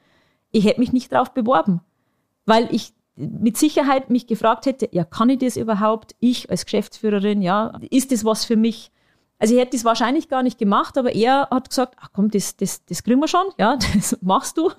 ich 0.51 0.65
hätte 0.65 0.79
mich 0.79 0.93
nicht 0.93 1.11
darauf 1.11 1.33
beworben. 1.33 1.81
Weil 2.45 2.73
ich 2.73 2.93
mit 3.15 3.57
Sicherheit 3.57 4.09
mich 4.09 4.27
gefragt 4.27 4.65
hätte, 4.65 4.87
ja, 4.91 5.03
kann 5.03 5.29
ich 5.29 5.39
das 5.39 5.57
überhaupt? 5.57 6.15
Ich 6.19 6.49
als 6.49 6.65
Geschäftsführerin, 6.65 7.41
ja, 7.41 7.77
ist 7.89 8.11
das 8.11 8.23
was 8.23 8.45
für 8.45 8.55
mich? 8.55 8.91
Also 9.37 9.53
ich 9.53 9.59
hätte 9.59 9.75
das 9.75 9.85
wahrscheinlich 9.85 10.29
gar 10.29 10.43
nicht 10.43 10.57
gemacht, 10.57 10.97
aber 10.97 11.13
er 11.13 11.49
hat 11.49 11.69
gesagt, 11.69 11.95
ach 11.99 12.09
komm, 12.13 12.29
das, 12.29 12.55
das, 12.55 12.85
das 12.85 13.03
kriegen 13.03 13.19
wir 13.19 13.27
schon, 13.27 13.45
ja, 13.57 13.77
das 13.95 14.17
machst 14.21 14.57
du. 14.57 14.71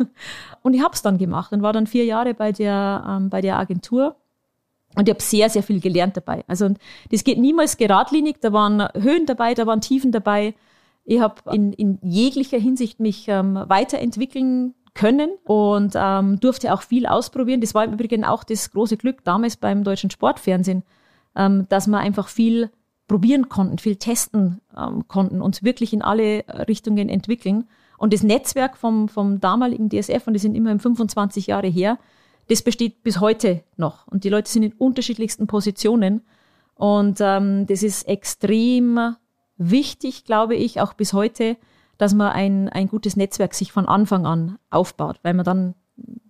Und 0.62 0.74
ich 0.74 0.82
habe 0.82 0.94
es 0.94 1.02
dann 1.02 1.18
gemacht 1.18 1.52
und 1.52 1.62
war 1.62 1.72
dann 1.72 1.86
vier 1.86 2.04
Jahre 2.04 2.34
bei 2.34 2.52
der, 2.52 3.04
ähm, 3.06 3.30
bei 3.30 3.40
der 3.40 3.58
Agentur 3.58 4.16
und 4.96 5.08
ich 5.08 5.14
habe 5.14 5.22
sehr, 5.22 5.48
sehr 5.50 5.62
viel 5.62 5.80
gelernt 5.80 6.16
dabei. 6.16 6.44
Also 6.48 6.68
das 7.10 7.24
geht 7.24 7.38
niemals 7.38 7.76
geradlinig. 7.76 8.36
Da 8.40 8.52
waren 8.52 8.88
Höhen 8.94 9.26
dabei, 9.26 9.54
da 9.54 9.66
waren 9.66 9.80
Tiefen 9.80 10.10
dabei. 10.10 10.54
Ich 11.04 11.20
habe 11.20 11.36
in, 11.52 11.72
in 11.72 11.98
jeglicher 12.02 12.58
Hinsicht 12.58 13.00
mich 13.00 13.26
ähm, 13.28 13.54
weiterentwickeln 13.66 14.74
können 14.94 15.30
und 15.44 15.92
ähm, 15.94 16.40
durfte 16.40 16.74
auch 16.74 16.82
viel 16.82 17.06
ausprobieren. 17.06 17.60
Das 17.60 17.74
war 17.74 17.84
im 17.84 17.92
Übrigen 17.92 18.24
auch 18.24 18.42
das 18.42 18.70
große 18.72 18.96
Glück 18.96 19.24
damals 19.24 19.56
beim 19.56 19.84
deutschen 19.84 20.10
Sportfernsehen, 20.10 20.82
ähm, 21.36 21.66
dass 21.68 21.86
wir 21.86 21.98
einfach 21.98 22.28
viel 22.28 22.70
probieren 23.06 23.48
konnten, 23.48 23.78
viel 23.78 23.96
testen 23.96 24.60
ähm, 24.76 25.06
konnten, 25.08 25.40
uns 25.40 25.62
wirklich 25.62 25.92
in 25.92 26.02
alle 26.02 26.44
Richtungen 26.68 27.08
entwickeln. 27.08 27.68
Und 27.96 28.12
das 28.12 28.22
Netzwerk 28.22 28.76
vom, 28.76 29.08
vom 29.08 29.40
damaligen 29.40 29.88
DSF, 29.88 30.26
und 30.26 30.34
die 30.34 30.40
sind 30.40 30.54
immerhin 30.54 30.80
25 30.80 31.48
Jahre 31.48 31.68
her, 31.68 31.98
das 32.50 32.62
besteht 32.62 33.04
bis 33.04 33.20
heute 33.20 33.62
noch. 33.76 34.08
Und 34.08 34.24
die 34.24 34.28
Leute 34.28 34.50
sind 34.50 34.64
in 34.64 34.72
unterschiedlichsten 34.72 35.46
Positionen. 35.46 36.22
Und 36.74 37.18
ähm, 37.20 37.66
das 37.66 37.84
ist 37.84 38.08
extrem 38.08 39.14
wichtig, 39.56 40.24
glaube 40.24 40.56
ich, 40.56 40.80
auch 40.80 40.94
bis 40.94 41.12
heute, 41.12 41.56
dass 41.96 42.12
man 42.12 42.32
ein, 42.32 42.68
ein 42.68 42.88
gutes 42.88 43.16
Netzwerk 43.16 43.54
sich 43.54 43.70
von 43.70 43.86
Anfang 43.86 44.26
an 44.26 44.58
aufbaut, 44.68 45.20
weil 45.22 45.34
man 45.34 45.44
dann 45.44 45.74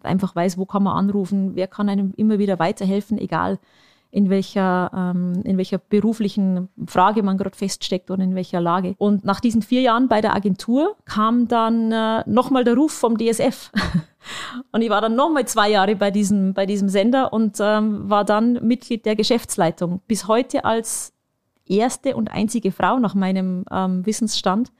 einfach 0.02 0.37
weiß, 0.37 0.59
wo 0.59 0.66
kann 0.66 0.83
man 0.83 0.96
anrufen, 0.96 1.54
wer 1.54 1.68
kann 1.68 1.88
einem 1.88 2.12
immer 2.16 2.38
wieder 2.38 2.59
weiterhelfen, 2.59 3.16
egal 3.16 3.59
in 4.10 4.28
welcher, 4.28 4.90
ähm, 4.94 5.42
in 5.44 5.56
welcher 5.56 5.78
beruflichen 5.78 6.68
Frage 6.86 7.22
man 7.22 7.38
gerade 7.38 7.56
feststeckt 7.56 8.10
oder 8.10 8.24
in 8.24 8.34
welcher 8.34 8.60
Lage. 8.60 8.94
Und 8.98 9.24
nach 9.24 9.40
diesen 9.40 9.62
vier 9.62 9.82
Jahren 9.82 10.08
bei 10.08 10.20
der 10.20 10.34
Agentur 10.34 10.96
kam 11.04 11.46
dann 11.46 11.92
äh, 11.92 12.24
nochmal 12.26 12.64
der 12.64 12.74
Ruf 12.74 12.92
vom 12.92 13.16
DSF. 13.16 13.70
und 14.72 14.82
ich 14.82 14.90
war 14.90 15.00
dann 15.00 15.14
nochmal 15.14 15.46
zwei 15.46 15.70
Jahre 15.70 15.94
bei 15.94 16.10
diesem, 16.10 16.54
bei 16.54 16.66
diesem 16.66 16.88
Sender 16.88 17.32
und 17.32 17.58
ähm, 17.60 18.10
war 18.10 18.24
dann 18.24 18.54
Mitglied 18.66 19.06
der 19.06 19.14
Geschäftsleitung. 19.14 20.00
Bis 20.08 20.26
heute 20.26 20.64
als 20.64 21.12
erste 21.66 22.16
und 22.16 22.32
einzige 22.32 22.72
Frau 22.72 22.98
nach 22.98 23.14
meinem 23.14 23.64
ähm, 23.70 24.04
Wissensstand 24.04 24.72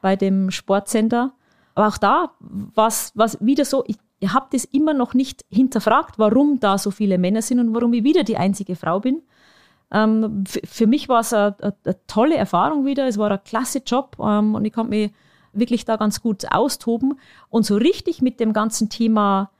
bei 0.00 0.16
dem 0.16 0.50
Sportsender. 0.50 1.32
Aber 1.76 1.88
auch 1.88 1.98
da 1.98 2.30
war 2.40 2.88
es 2.88 3.12
wieder 3.40 3.64
so, 3.64 3.84
ich 3.86 3.96
ihr 4.20 4.32
habt 4.32 4.54
es 4.54 4.64
immer 4.64 4.94
noch 4.94 5.14
nicht 5.14 5.44
hinterfragt, 5.50 6.18
warum 6.18 6.60
da 6.60 6.78
so 6.78 6.90
viele 6.90 7.18
Männer 7.18 7.42
sind 7.42 7.60
und 7.60 7.74
warum 7.74 7.92
ich 7.92 8.04
wieder 8.04 8.24
die 8.24 8.36
einzige 8.36 8.76
Frau 8.76 9.00
bin. 9.00 9.22
Ähm, 9.92 10.44
für 10.46 10.86
mich 10.86 11.08
war 11.08 11.20
es 11.20 11.32
eine, 11.32 11.54
tolle 12.06 12.36
Erfahrung 12.36 12.86
wieder. 12.86 13.06
Es 13.06 13.18
war 13.18 13.30
ein 13.30 13.44
klasse 13.44 13.82
Job 13.84 14.16
ähm, 14.20 14.54
und 14.54 14.64
ich 14.64 14.72
konnte 14.72 14.90
mich 14.90 15.12
wirklich 15.52 15.84
da 15.84 15.96
ganz 15.96 16.20
gut 16.20 16.50
austoben 16.50 17.18
und 17.48 17.64
so 17.64 17.76
richtig 17.76 18.22
mit 18.22 18.40
dem 18.40 18.52
ganzen 18.52 18.88
Thema 18.88 19.50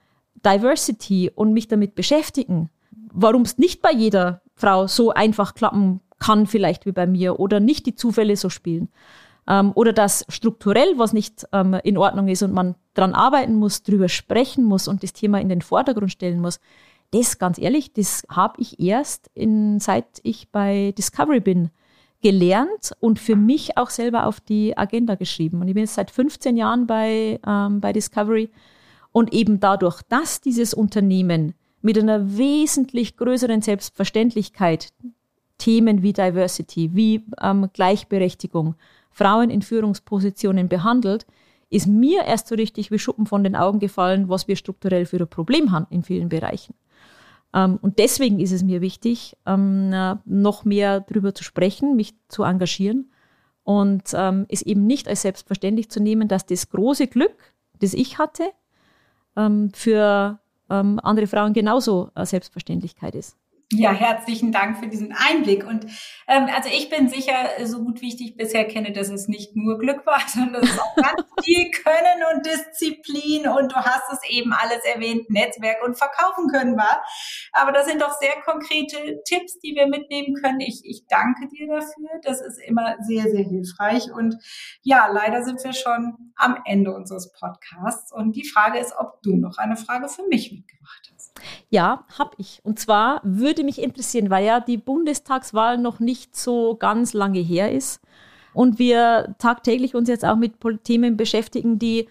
Diversity 0.45 1.31
und 1.35 1.53
mich 1.53 1.69
damit 1.69 1.95
beschäftigen, 1.95 2.69
warum 3.13 3.43
es 3.43 3.59
nicht 3.59 3.81
bei 3.81 3.93
jeder 3.93 4.43
Frau 4.55 4.87
so 4.87 5.11
einfach 5.11 5.55
klappen 5.55 6.01
kann, 6.19 6.47
vielleicht 6.47 6.87
wie 6.87 6.93
bei 6.93 7.07
mir, 7.07 7.39
oder 7.39 7.61
nicht 7.61 7.87
die 7.87 7.95
Zufälle 7.95 8.37
so 8.37 8.49
spielen 8.49 8.89
ähm, 9.49 9.73
oder 9.75 9.93
dass 9.93 10.25
strukturell 10.29 10.95
was 10.97 11.13
nicht 11.13 11.47
ähm, 11.53 11.75
in 11.85 11.99
Ordnung 11.99 12.29
ist 12.29 12.43
und 12.43 12.53
man 12.53 12.75
daran 12.95 13.15
arbeiten 13.15 13.55
muss, 13.55 13.83
drüber 13.83 14.09
sprechen 14.09 14.65
muss 14.65 14.89
und 14.89 15.03
das 15.03 15.13
Thema 15.13 15.41
in 15.41 15.49
den 15.49 15.63
Vordergrund 15.63 16.11
stellen 16.11 16.41
muss, 16.41 16.61
das, 17.11 17.39
ganz 17.39 17.59
ehrlich, 17.59 17.93
das 17.93 18.27
habe 18.29 18.61
ich 18.61 18.81
erst, 18.81 19.31
in, 19.35 19.79
seit 19.79 20.07
ich 20.23 20.51
bei 20.51 20.93
Discovery 20.99 21.41
bin, 21.41 21.71
gelernt 22.23 22.93
und 23.01 23.19
für 23.19 23.37
mich 23.37 23.77
auch 23.77 23.91
selber 23.91 24.27
auf 24.27 24.41
die 24.41 24.77
Agenda 24.77 25.15
geschrieben. 25.15 25.61
Und 25.61 25.69
ich 25.69 25.75
bin 25.75 25.83
jetzt 25.83 25.95
seit 25.95 26.11
15 26.11 26.57
Jahren 26.57 26.87
bei, 26.87 27.39
ähm, 27.47 27.81
bei 27.81 27.93
Discovery. 27.93 28.51
Und 29.13 29.33
eben 29.33 29.61
dadurch, 29.61 30.03
dass 30.09 30.41
dieses 30.41 30.75
Unternehmen 30.75 31.55
mit 31.83 31.99
einer 31.99 32.37
wesentlich 32.37 33.17
größeren 33.17 33.63
Selbstverständlichkeit 33.63 34.89
Themen 35.59 36.03
wie 36.03 36.13
Diversity, 36.13 36.91
wie 36.95 37.25
ähm, 37.41 37.69
Gleichberechtigung, 37.73 38.75
Frauen 39.15 39.49
in 39.49 39.63
Führungspositionen 39.63 40.69
behandelt, 40.69 41.25
ist 41.71 41.87
mir 41.87 42.25
erst 42.25 42.49
so 42.49 42.55
richtig 42.57 42.91
wie 42.91 42.99
Schuppen 42.99 43.27
von 43.27 43.43
den 43.43 43.57
Augen 43.57 43.79
gefallen, 43.79 44.29
was 44.29 44.49
wir 44.49 44.57
strukturell 44.57 45.07
für 45.07 45.19
ein 45.19 45.29
Problem 45.29 45.73
haben 45.73 45.87
in 45.91 46.03
vielen 46.03 46.29
Bereichen. 46.29 46.75
Ähm, 47.55 47.79
und 47.81 47.99
deswegen 47.99 48.41
ist 48.41 48.53
es 48.53 48.63
mir 48.63 48.81
wichtig, 48.81 49.37
ähm, 49.47 49.91
noch 50.25 50.65
mehr 50.65 51.01
darüber 51.01 51.35
zu 51.35 51.45
sprechen, 51.45 51.97
mich 51.97 52.15
zu 52.29 52.43
engagieren 52.43 53.11
und 53.63 54.03
ähm, 54.15 54.47
es 54.49 54.63
eben 54.63 54.87
nicht 54.87 55.09
als 55.09 55.23
selbstverständlich 55.23 55.91
zu 55.91 56.01
nehmen, 56.01 56.29
dass 56.29 56.45
das 56.45 56.69
große 56.69 57.07
Glück, 57.07 57.55
das 57.81 57.95
ich 57.95 58.19
hatte, 58.19 58.51
für 59.73 60.39
andere 60.69 61.27
Frauen 61.27 61.55
genauso 61.55 62.11
eine 62.15 62.25
Selbstverständlichkeit 62.25 63.17
ist. 63.17 63.37
Ja, 63.73 63.93
herzlichen 63.93 64.53
Dank 64.53 64.79
für 64.79 64.89
diesen 64.89 65.13
Einblick. 65.13 65.67
Und 65.67 65.87
ähm, 66.29 66.49
also 66.55 66.69
ich 66.73 66.91
bin 66.91 67.09
sicher, 67.09 67.35
so 67.65 67.83
gut 67.83 68.01
wie 68.03 68.09
ich 68.09 68.17
dich 68.17 68.37
bisher 68.37 68.67
kenne, 68.67 68.93
dass 68.93 69.09
es 69.09 69.27
nicht 69.27 69.57
nur 69.57 69.79
Glück 69.79 70.07
war, 70.07 70.21
sondern 70.29 70.63
es 70.63 70.79
auch 70.79 70.95
ganz 70.97 71.23
viel 71.43 71.71
Können 71.71 72.23
und 72.35 72.47
Disziplin 72.47 73.49
und 73.49 73.73
du 73.73 73.77
hast 73.77 74.13
es 74.13 74.31
eben 74.31 74.53
alles 74.53 74.85
erwähnt, 74.85 75.31
Netzwerk 75.31 75.83
und 75.83 75.97
Verkaufen 75.97 76.49
können 76.49 76.77
war. 76.77 77.03
Aber 77.53 77.73
das 77.73 77.87
sind 77.87 78.01
doch 78.01 78.13
sehr 78.19 78.35
konkrete 78.45 79.23
Tipps, 79.25 79.59
die 79.61 79.75
wir 79.75 79.87
mitnehmen 79.87 80.35
können. 80.35 80.61
Ich, 80.61 80.83
ich 80.85 81.07
danke 81.09 81.49
dir 81.49 81.67
dafür. 81.67 82.09
Das 82.23 82.41
ist 82.41 82.59
immer 82.59 82.97
sehr, 83.01 83.25
sehr 83.25 83.45
hilfreich. 83.45 84.13
Und 84.13 84.37
ja, 84.83 85.07
leider 85.07 85.43
sind 85.43 85.63
wir 85.65 85.73
schon 85.73 86.33
am 86.37 86.59
Ende 86.65 86.95
unseres 86.95 87.33
Podcasts. 87.33 88.13
Und 88.13 88.37
die 88.37 88.47
Frage 88.47 88.79
ist, 88.79 88.95
ob 88.99 89.23
du 89.23 89.37
noch 89.37 89.59
eine 89.59 89.77
Frage 89.77 90.09
für 90.09 90.27
mich 90.29 90.53
mitgebracht 90.53 91.11
hast. 91.13 91.14
Ja, 91.69 92.05
habe 92.19 92.33
ich. 92.39 92.61
Und 92.63 92.79
zwar 92.79 93.21
würde 93.25 93.65
mich 93.65 93.81
interessieren, 93.83 94.31
weil 94.31 94.45
ja 94.45 94.61
die 94.61 94.77
Bundestagswahl 94.77 95.79
noch 95.79 96.01
nicht 96.01 96.37
so 96.37 96.77
ganz 96.77 97.13
lange 97.13 97.41
her 97.41 97.73
ist 97.73 98.01
und 98.53 98.79
wir 98.79 99.35
tagtäglich 99.39 99.95
uns 99.95 100.09
jetzt 100.09 100.25
auch 100.25 100.37
mit 100.37 100.55
Themen 100.85 101.17
beschäftigen, 101.17 101.79
die 101.79 102.09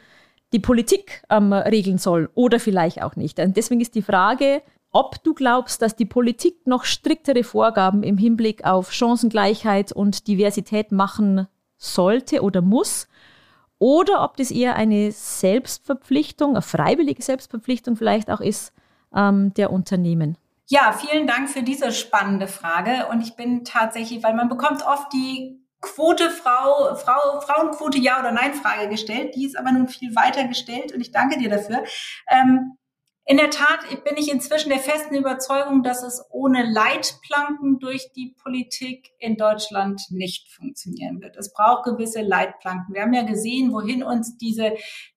die 0.52 0.60
Politik 0.60 1.24
ähm, 1.30 1.52
regeln 1.52 1.98
soll 1.98 2.30
oder 2.36 2.60
vielleicht 2.60 3.02
auch 3.02 3.16
nicht. 3.16 3.40
Und 3.40 3.58
deswegen 3.58 3.82
ist 3.82 3.96
die 3.96 4.04
Frage, 4.04 4.62
ob 4.92 5.24
du 5.24 5.34
glaubst, 5.34 5.82
dass 5.82 5.96
die 5.96 6.06
Politik 6.06 6.68
noch 6.68 6.84
striktere 6.84 7.44
Vorgaben 7.44 8.04
im 8.04 8.18
Hinblick 8.18 8.64
auf 8.64 8.94
Chancengleichheit 8.94 9.92
und 9.92 10.28
Diversität 10.28 10.92
machen 10.92 11.48
sollte 11.78 12.44
oder 12.44 12.62
muss, 12.62 13.08
oder 13.80 14.24
ob 14.24 14.38
das 14.38 14.52
eher 14.52 14.76
eine 14.76 15.12
Selbstverpflichtung, 15.12 16.52
eine 16.52 16.62
freiwillige 16.62 17.22
Selbstverpflichtung 17.22 17.98
vielleicht 17.98 18.30
auch 18.30 18.40
ist, 18.40 18.72
ähm, 19.16 19.54
der 19.54 19.72
Unternehmen? 19.72 20.38
Ja, 20.68 20.94
vielen 20.94 21.28
Dank 21.28 21.50
für 21.50 21.62
diese 21.62 21.92
spannende 21.92 22.48
Frage. 22.48 23.08
Und 23.12 23.22
ich 23.22 23.36
bin 23.36 23.66
tatsächlich, 23.66 24.24
weil 24.24 24.34
man 24.34 24.50
bekommt 24.50 24.86
oft 24.86 25.12
die 25.14 25.60
Quote 25.82 26.30
Frau, 26.30 26.96
Frau, 26.96 27.42
Frauenquote 27.42 27.98
Ja 27.98 28.20
oder 28.20 28.32
Nein 28.32 28.54
Frage 28.54 28.88
gestellt. 28.88 29.36
Die 29.36 29.46
ist 29.46 29.58
aber 29.58 29.72
nun 29.72 29.90
viel 29.90 30.16
weiter 30.16 30.48
gestellt 30.48 30.94
und 30.94 31.02
ich 31.02 31.12
danke 31.12 31.38
dir 31.38 31.50
dafür. 31.50 31.84
Ähm, 32.30 32.78
in 33.26 33.38
der 33.38 33.50
Tat 33.50 33.80
bin 34.04 34.18
ich 34.18 34.30
inzwischen 34.30 34.70
der 34.70 34.80
festen 34.80 35.16
Überzeugung, 35.16 35.82
dass 35.82 36.04
es 36.04 36.26
ohne 36.30 36.64
Leitplanken 36.64 37.80
durch 37.80 38.12
die 38.12 38.36
Politik 38.44 39.12
in 39.18 39.38
Deutschland 39.38 40.02
nicht 40.10 40.52
funktionieren 40.52 41.22
wird. 41.22 41.38
Es 41.38 41.54
braucht 41.54 41.86
gewisse 41.86 42.22
Leitplanken. 42.22 42.94
Wir 42.94 43.04
haben 43.04 43.14
ja 43.14 43.24
gesehen, 43.24 43.72
wohin 43.72 44.04
uns 44.04 44.38
diese 44.38 44.74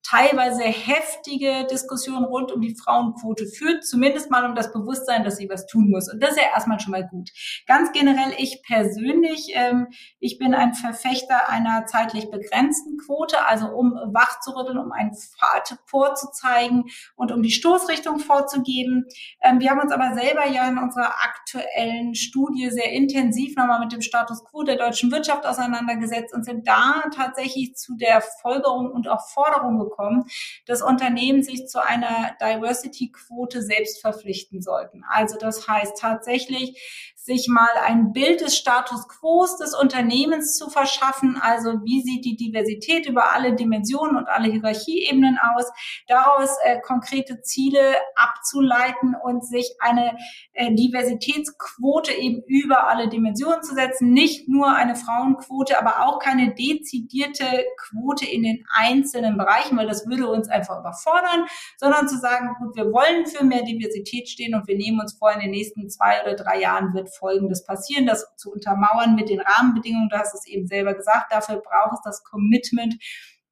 teilweise 0.09 0.63
heftige 0.63 1.67
Diskussion 1.69 2.23
rund 2.23 2.53
um 2.53 2.61
die 2.61 2.77
Frauenquote 2.77 3.45
führt, 3.47 3.85
zumindest 3.85 4.31
mal 4.31 4.49
um 4.49 4.55
das 4.55 4.73
Bewusstsein, 4.73 5.25
dass 5.25 5.37
sie 5.37 5.49
was 5.49 5.67
tun 5.67 5.91
muss. 5.91 6.09
Und 6.09 6.23
das 6.23 6.31
ist 6.31 6.41
ja 6.41 6.51
erstmal 6.55 6.79
schon 6.79 6.93
mal 6.93 7.09
gut. 7.09 7.31
Ganz 7.67 7.91
generell, 7.91 8.33
ich 8.39 8.63
persönlich, 8.63 9.49
ähm, 9.55 9.89
ich 10.21 10.39
bin 10.39 10.55
ein 10.55 10.75
Verfechter 10.75 11.49
einer 11.49 11.87
zeitlich 11.87 12.31
begrenzten 12.31 12.99
Quote, 12.99 13.45
also 13.47 13.67
um 13.67 13.95
wach 14.13 14.39
zu 14.39 14.53
rütteln, 14.53 14.79
um 14.79 14.93
einen 14.93 15.13
Pfad 15.13 15.77
vorzuzeigen 15.87 16.85
und 17.17 17.33
um 17.33 17.43
die 17.43 17.51
Stoßrichtung 17.51 17.96
vorzugeben. 18.19 19.07
Ähm, 19.43 19.61
wir 19.61 19.71
haben 19.71 19.81
uns 19.81 19.93
aber 19.93 20.15
selber 20.15 20.47
ja 20.47 20.69
in 20.69 20.79
unserer 20.79 21.15
aktuellen 21.23 22.15
Studie 22.15 22.71
sehr 22.71 22.93
intensiv 22.93 23.57
nochmal 23.57 23.81
mit 23.81 23.93
dem 23.93 24.03
Status 24.03 24.45
quo 24.45 24.63
der 24.63 24.77
deutschen 24.77 25.11
Wirtschaft 25.11 25.47
auseinandergesetzt 25.47 26.35
und 26.35 26.45
sind 26.45 26.67
da 26.67 27.05
tatsächlich 27.15 27.75
zu 27.75 27.97
der 27.97 28.23
Folgerung 28.43 28.91
und 28.91 29.09
auch 29.09 29.29
Forderung 29.29 29.79
gekommen, 29.79 30.25
dass 30.67 30.83
Unternehmen 30.83 31.43
sich 31.43 31.67
zu 31.67 31.83
einer 31.83 32.37
Diversity-Quote 32.41 33.63
selbst 33.63 34.01
verpflichten 34.01 34.63
sollten. 34.63 35.05
Also 35.09 35.37
das 35.39 35.69
heißt 35.69 35.99
tatsächlich 35.99 37.15
sich 37.27 37.49
mal 37.49 37.69
ein 37.85 38.13
Bild 38.13 38.41
des 38.41 38.57
Status 38.57 39.07
quo 39.09 39.37
des 39.45 39.75
Unternehmens 39.75 40.57
zu 40.57 40.71
verschaffen. 40.71 41.37
Also 41.41 41.81
wie 41.85 42.01
sieht 42.03 42.25
die 42.25 42.37
Diversität 42.37 43.07
über 43.07 43.33
alle 43.33 43.55
Dimensionen 43.55 44.17
und 44.17 44.29
alle 44.29 44.51
Hierarchieebenen 44.51 45.39
aus? 45.55 45.67
Daraus 46.07 46.51
äh, 46.65 46.81
konkrete 46.81 47.43
Ziele 47.43 47.97
abzuleiten 48.15 49.15
und 49.21 49.45
sich 49.45 49.75
eine 49.81 50.17
äh, 50.53 50.73
Diversitätsquote 50.73 52.13
eben 52.13 52.43
über 52.47 52.89
alle 52.89 53.09
Dimensionen 53.09 53.63
zu 53.63 53.75
setzen. 53.75 54.13
Nicht 54.13 54.49
nur 54.49 54.73
eine 54.73 54.95
Frauenquote, 54.95 55.79
aber 55.79 56.07
auch 56.07 56.19
keine 56.19 56.55
dezidierte 56.55 57.65
Quote 57.77 58.25
in 58.25 58.43
den 58.43 58.65
einzelnen 58.71 59.37
Bereichen, 59.37 59.77
weil 59.77 59.89
das 59.89 60.07
würde 60.07 60.29
uns 60.29 60.49
einfach 60.49 60.79
überfordern, 60.81 61.47
sondern 61.77 62.09
zu 62.09 62.19
sagen, 62.19 62.55
gut, 62.59 62.77
wir 62.77 62.93
wollen 62.93 63.27
für 63.27 63.45
mehr 63.45 63.63
Diversität 63.63 64.29
stehen 64.29 64.55
und 64.55 64.67
wir 64.69 64.77
nehmen 64.77 65.01
uns 65.01 65.15
vor, 65.19 65.33
in 65.33 65.41
den 65.41 65.51
nächsten 65.51 65.91
zwei 65.91 66.23
oder 66.23 66.35
drei 66.35 66.61
Jahren 66.61 66.95
wird 66.95 67.11
Folgendes 67.17 67.65
passieren, 67.65 68.07
das 68.07 68.27
zu 68.37 68.51
untermauern 68.53 69.15
mit 69.15 69.29
den 69.29 69.41
Rahmenbedingungen. 69.41 70.09
Du 70.09 70.17
hast 70.17 70.35
es 70.35 70.47
eben 70.47 70.67
selber 70.67 70.95
gesagt. 70.95 71.33
Dafür 71.33 71.57
braucht 71.57 71.95
es 71.95 72.03
das 72.05 72.25
Commitment 72.25 72.95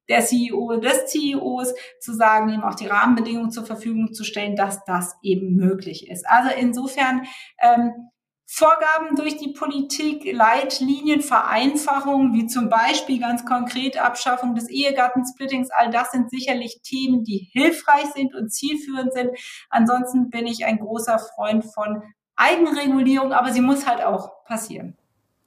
der 0.07 0.23
CEO, 0.23 0.77
des 0.77 1.07
CEOs, 1.07 1.73
zu 1.99 2.13
sagen, 2.13 2.49
ihm 2.49 2.63
auch 2.63 2.75
die 2.75 2.87
Rahmenbedingungen 2.87 3.51
zur 3.51 3.65
Verfügung 3.65 4.13
zu 4.13 4.23
stellen, 4.23 4.55
dass 4.55 4.83
das 4.85 5.15
eben 5.23 5.55
möglich 5.55 6.09
ist. 6.09 6.25
Also 6.27 6.51
insofern, 6.55 7.23
ähm, 7.59 8.11
Vorgaben 8.47 9.15
durch 9.15 9.37
die 9.37 9.53
Politik, 9.53 10.31
Leitlinien, 10.31 11.21
Vereinfachungen, 11.21 12.33
wie 12.33 12.45
zum 12.45 12.69
Beispiel 12.69 13.19
ganz 13.19 13.43
konkret 13.43 13.97
Abschaffung 13.97 14.53
des 14.53 14.69
Ehegattensplittings, 14.69 15.69
all 15.71 15.89
das 15.89 16.11
sind 16.11 16.29
sicherlich 16.29 16.81
Themen, 16.83 17.23
die 17.23 17.49
hilfreich 17.51 18.05
sind 18.13 18.35
und 18.35 18.53
zielführend 18.53 19.13
sind. 19.13 19.31
Ansonsten 19.69 20.29
bin 20.29 20.45
ich 20.45 20.63
ein 20.63 20.77
großer 20.77 21.17
Freund 21.17 21.65
von 21.65 22.03
Eigenregulierung, 22.35 23.31
aber 23.31 23.51
sie 23.51 23.61
muss 23.61 23.87
halt 23.87 24.03
auch 24.03 24.43
passieren. 24.45 24.95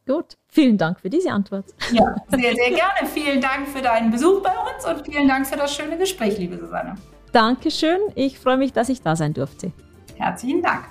Gut, 0.07 0.39
vielen 0.49 0.79
Dank 0.79 1.01
für 1.01 1.11
diese 1.11 1.31
Antwort. 1.31 1.67
Ja, 1.93 2.17
sehr, 2.29 2.55
sehr 2.55 2.71
gerne. 2.71 3.07
Vielen 3.13 3.43
Dank 3.43 3.69
für 3.69 3.83
deinen 3.83 4.11
Besuch 4.11 4.43
bei 4.43 4.53
uns 4.53 4.87
und 4.87 5.05
vielen 5.05 5.29
Dank 5.29 5.47
für 5.47 5.57
das 5.57 5.75
schöne 5.75 5.99
Gespräch, 5.99 6.39
liebe 6.39 6.57
Susanne. 6.57 6.95
Dankeschön. 7.33 8.01
Ich 8.15 8.39
freue 8.39 8.57
mich, 8.57 8.73
dass 8.73 8.89
ich 8.89 9.03
da 9.03 9.17
sein 9.17 9.35
durfte. 9.35 9.71
Herzlichen 10.17 10.63
Dank. 10.63 10.87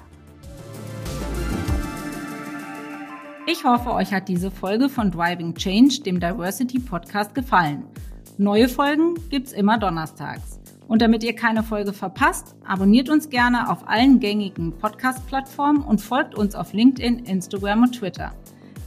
Ich 3.47 3.63
hoffe, 3.63 3.91
euch 3.93 4.13
hat 4.13 4.27
diese 4.27 4.51
Folge 4.51 4.89
von 4.89 5.09
Driving 5.09 5.55
Change, 5.55 6.01
dem 6.05 6.19
Diversity 6.19 6.79
Podcast, 6.79 7.33
gefallen. 7.33 7.85
Neue 8.37 8.69
Folgen 8.69 9.15
gibt's 9.29 9.51
immer 9.51 9.79
donnerstags. 9.79 10.56
Und 10.87 11.01
damit 11.01 11.23
ihr 11.23 11.35
keine 11.35 11.63
Folge 11.63 11.91
verpasst, 11.91 12.55
abonniert 12.65 13.09
uns 13.09 13.29
gerne 13.29 13.69
auf 13.69 13.87
allen 13.87 14.19
gängigen 14.19 14.77
Podcast-Plattformen 14.77 15.83
und 15.83 16.01
folgt 16.01 16.35
uns 16.35 16.55
auf 16.55 16.73
LinkedIn, 16.73 17.25
Instagram 17.25 17.83
und 17.83 17.91
Twitter. 17.93 18.33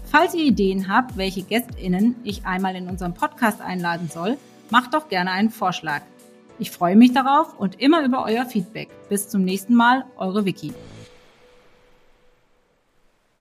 Falls 0.04 0.34
ihr 0.34 0.44
Ideen 0.44 0.88
habt, 0.88 1.16
welche 1.16 1.42
GästInnen 1.42 2.16
ich 2.24 2.46
einmal 2.46 2.74
in 2.74 2.88
unserem 2.88 3.14
Podcast 3.14 3.60
einladen 3.60 4.08
soll, 4.08 4.38
macht 4.70 4.94
doch 4.94 5.08
gerne 5.08 5.30
einen 5.30 5.50
Vorschlag. 5.50 6.02
Ich 6.58 6.70
freue 6.70 6.96
mich 6.96 7.12
darauf 7.12 7.58
und 7.58 7.80
immer 7.80 8.04
über 8.04 8.24
euer 8.24 8.44
Feedback. 8.44 8.88
Bis 9.08 9.28
zum 9.28 9.44
nächsten 9.44 9.74
Mal, 9.74 10.04
eure 10.16 10.44
Vicky. 10.44 10.72